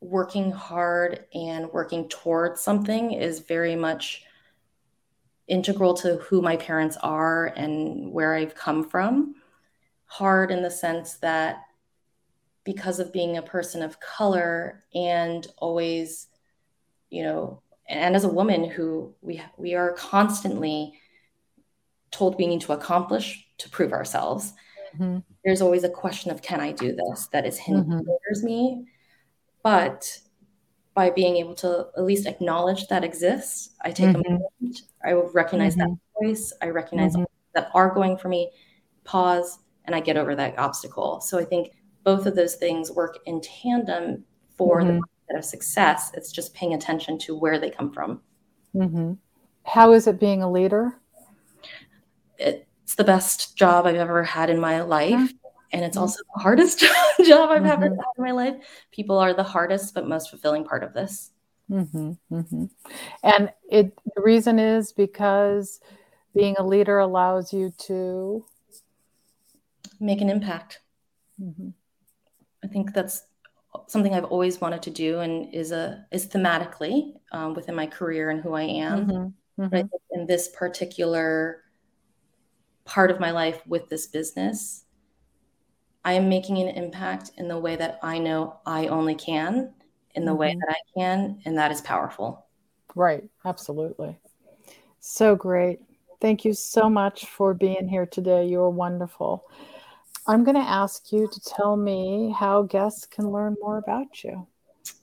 working 0.00 0.50
hard 0.50 1.26
and 1.32 1.70
working 1.72 2.08
towards 2.08 2.60
something 2.60 3.12
is 3.12 3.38
very 3.38 3.76
much 3.76 4.24
integral 5.52 5.92
to 5.92 6.16
who 6.16 6.40
my 6.40 6.56
parents 6.56 6.96
are 7.02 7.48
and 7.56 8.10
where 8.10 8.34
I've 8.34 8.54
come 8.54 8.88
from. 8.88 9.34
Hard 10.06 10.50
in 10.50 10.62
the 10.62 10.70
sense 10.70 11.18
that 11.18 11.64
because 12.64 12.98
of 12.98 13.12
being 13.12 13.36
a 13.36 13.42
person 13.42 13.82
of 13.82 14.00
color 14.00 14.82
and 14.94 15.46
always, 15.58 16.28
you 17.10 17.22
know, 17.22 17.60
and 17.86 18.16
as 18.16 18.24
a 18.24 18.28
woman 18.28 18.64
who 18.64 19.14
we 19.20 19.42
we 19.58 19.74
are 19.74 19.92
constantly 19.92 20.94
told 22.10 22.38
we 22.38 22.46
need 22.46 22.62
to 22.62 22.72
accomplish 22.72 23.46
to 23.58 23.68
prove 23.68 23.92
ourselves. 23.92 24.54
mm-hmm. 24.98 25.18
there's 25.44 25.60
always 25.60 25.84
a 25.84 25.90
question 25.90 26.30
of 26.30 26.40
can 26.40 26.60
I 26.60 26.72
do 26.72 26.96
this 26.96 27.28
that 27.32 27.44
is 27.44 27.58
hinders 27.58 28.40
mm-hmm. 28.40 28.46
me. 28.46 28.86
But 29.62 30.18
by 30.94 31.10
being 31.10 31.36
able 31.36 31.54
to 31.56 31.88
at 31.96 32.04
least 32.04 32.26
acknowledge 32.26 32.86
that 32.88 33.04
exists, 33.04 33.70
I 33.82 33.90
take 33.90 34.16
mm-hmm. 34.16 34.26
a 34.26 34.30
moment, 34.30 34.82
I 35.04 35.14
will 35.14 35.30
recognize 35.32 35.74
that 35.76 35.88
mm-hmm. 35.88 36.26
voice, 36.26 36.52
I 36.60 36.68
recognize 36.68 37.14
mm-hmm. 37.14 37.24
that 37.54 37.70
are 37.74 37.92
going 37.92 38.16
for 38.18 38.28
me, 38.28 38.50
pause, 39.04 39.58
and 39.86 39.96
I 39.96 40.00
get 40.00 40.16
over 40.16 40.34
that 40.36 40.58
obstacle. 40.58 41.20
So 41.20 41.38
I 41.38 41.44
think 41.44 41.72
both 42.04 42.26
of 42.26 42.36
those 42.36 42.56
things 42.56 42.90
work 42.90 43.18
in 43.26 43.40
tandem 43.40 44.24
for 44.56 44.84
the 44.84 45.00
of 45.36 45.44
success. 45.44 46.10
It's 46.14 46.30
just 46.30 46.54
paying 46.54 46.74
attention 46.74 47.18
to 47.20 47.34
where 47.36 47.58
they 47.58 47.70
come 47.70 47.92
from. 47.92 48.20
How 49.64 49.92
is 49.92 50.06
it 50.06 50.20
being 50.20 50.42
a 50.42 50.50
leader? 50.50 50.98
It's 52.38 52.94
the 52.96 53.04
best 53.04 53.56
job 53.56 53.86
I've 53.86 53.96
ever 53.96 54.22
had 54.24 54.50
in 54.50 54.60
my 54.60 54.82
life. 54.82 55.32
And 55.72 55.84
it's 55.84 55.96
also 55.96 56.22
the 56.34 56.42
hardest 56.42 56.80
job 57.24 57.50
I've 57.50 57.62
mm-hmm. 57.62 57.66
ever 57.66 57.84
had 57.84 57.92
in 58.18 58.24
my 58.24 58.30
life. 58.30 58.56
People 58.90 59.18
are 59.18 59.32
the 59.32 59.42
hardest 59.42 59.94
but 59.94 60.06
most 60.06 60.30
fulfilling 60.30 60.64
part 60.64 60.82
of 60.82 60.92
this. 60.92 61.30
Mm-hmm, 61.70 62.12
mm-hmm. 62.30 62.64
And 63.22 63.52
it 63.70 63.94
the 64.14 64.22
reason 64.22 64.58
is 64.58 64.92
because 64.92 65.80
being 66.34 66.56
a 66.58 66.66
leader 66.66 66.98
allows 66.98 67.52
you 67.52 67.72
to 67.86 68.44
make 70.00 70.20
an 70.20 70.28
impact. 70.28 70.80
Mm-hmm. 71.40 71.70
I 72.62 72.66
think 72.66 72.92
that's 72.92 73.22
something 73.86 74.14
I've 74.14 74.24
always 74.24 74.60
wanted 74.60 74.82
to 74.82 74.90
do, 74.90 75.20
and 75.20 75.52
is 75.54 75.72
a 75.72 76.04
is 76.10 76.26
thematically 76.26 77.14
um, 77.32 77.54
within 77.54 77.74
my 77.74 77.86
career 77.86 78.30
and 78.30 78.42
who 78.42 78.52
I 78.52 78.62
am. 78.62 79.06
Mm-hmm. 79.06 79.26
Mm-hmm. 79.60 79.86
in 80.18 80.26
this 80.26 80.48
particular 80.48 81.62
part 82.86 83.10
of 83.10 83.20
my 83.20 83.30
life 83.32 83.60
with 83.66 83.88
this 83.90 84.06
business, 84.06 84.84
I 86.04 86.14
am 86.14 86.28
making 86.28 86.58
an 86.58 86.68
impact 86.68 87.32
in 87.36 87.48
the 87.48 87.58
way 87.58 87.76
that 87.76 87.98
I 88.02 88.18
know 88.18 88.60
I 88.66 88.88
only 88.88 89.14
can, 89.14 89.72
in 90.14 90.24
the 90.24 90.30
mm-hmm. 90.30 90.40
way 90.40 90.56
that 90.58 90.70
I 90.70 90.98
can, 90.98 91.40
and 91.44 91.56
that 91.56 91.70
is 91.70 91.80
powerful. 91.80 92.46
Right, 92.94 93.24
absolutely. 93.44 94.18
So 95.00 95.34
great. 95.34 95.80
Thank 96.20 96.44
you 96.44 96.52
so 96.52 96.88
much 96.88 97.26
for 97.26 97.54
being 97.54 97.88
here 97.88 98.06
today. 98.06 98.46
You're 98.46 98.70
wonderful. 98.70 99.44
I'm 100.26 100.44
going 100.44 100.56
to 100.56 100.60
ask 100.60 101.10
you 101.10 101.28
to 101.28 101.40
tell 101.40 101.76
me 101.76 102.32
how 102.38 102.62
guests 102.62 103.06
can 103.06 103.30
learn 103.30 103.56
more 103.60 103.78
about 103.78 104.22
you. 104.22 104.46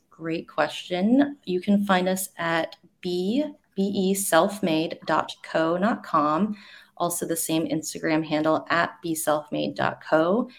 Great 0.10 0.48
question. 0.48 1.38
You 1.46 1.60
can 1.60 1.86
find 1.86 2.08
us 2.08 2.30
at 2.38 2.78
B 3.02 3.44
beselfmade.co.com. 3.78 6.56
Also, 6.98 7.26
the 7.26 7.36
same 7.36 7.68
Instagram 7.68 8.26
handle 8.26 8.66
at 8.70 8.92
beselfmade.co. 9.04 10.50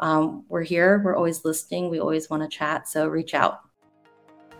Um, 0.00 0.44
we're 0.48 0.62
here. 0.62 1.00
We're 1.04 1.16
always 1.16 1.44
listening. 1.44 1.90
We 1.90 2.00
always 2.00 2.28
want 2.28 2.42
to 2.42 2.48
chat. 2.48 2.88
So 2.88 3.06
reach 3.06 3.34
out. 3.34 3.60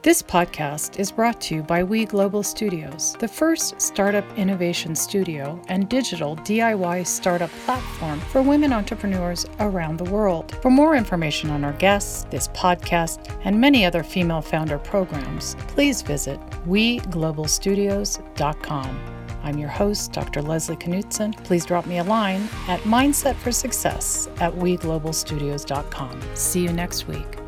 This 0.03 0.22
podcast 0.22 0.98
is 0.98 1.12
brought 1.12 1.42
to 1.42 1.57
you 1.57 1.62
by 1.62 1.85
We 1.85 2.07
Global 2.07 2.42
Studios, 2.42 3.16
the 3.18 3.29
first 3.29 3.79
startup 3.79 4.24
innovation 4.38 4.94
studio 4.94 5.61
and 5.68 5.90
digital 5.90 6.37
DIY 6.37 7.07
startup 7.07 7.50
platform 7.66 8.18
for 8.18 8.40
women 8.40 8.72
entrepreneurs 8.72 9.44
around 9.59 9.98
the 9.98 10.11
world. 10.11 10.57
For 10.62 10.70
more 10.70 10.96
information 10.96 11.50
on 11.50 11.64
our 11.64 11.74
guests, 11.74 12.24
this 12.31 12.48
podcast, 12.48 13.31
and 13.44 13.61
many 13.61 13.85
other 13.85 14.03
female 14.03 14.40
founder 14.40 14.79
programs, 14.79 15.55
please 15.68 16.00
visit 16.00 16.40
weglobalstudios.com. 16.66 19.19
I'm 19.42 19.59
your 19.59 19.68
host, 19.68 20.12
Dr. 20.12 20.42
Leslie 20.42 20.76
Knutson. 20.76 21.37
Please 21.44 21.64
drop 21.64 21.87
me 21.87 21.98
a 21.98 22.05
line 22.05 22.48
at 22.68 22.81
mindsetforsuccess 22.81 24.40
at 24.40 24.53
weglobalstudios.com. 24.55 26.22
See 26.35 26.62
you 26.62 26.72
next 26.72 27.09
week. 27.09 27.39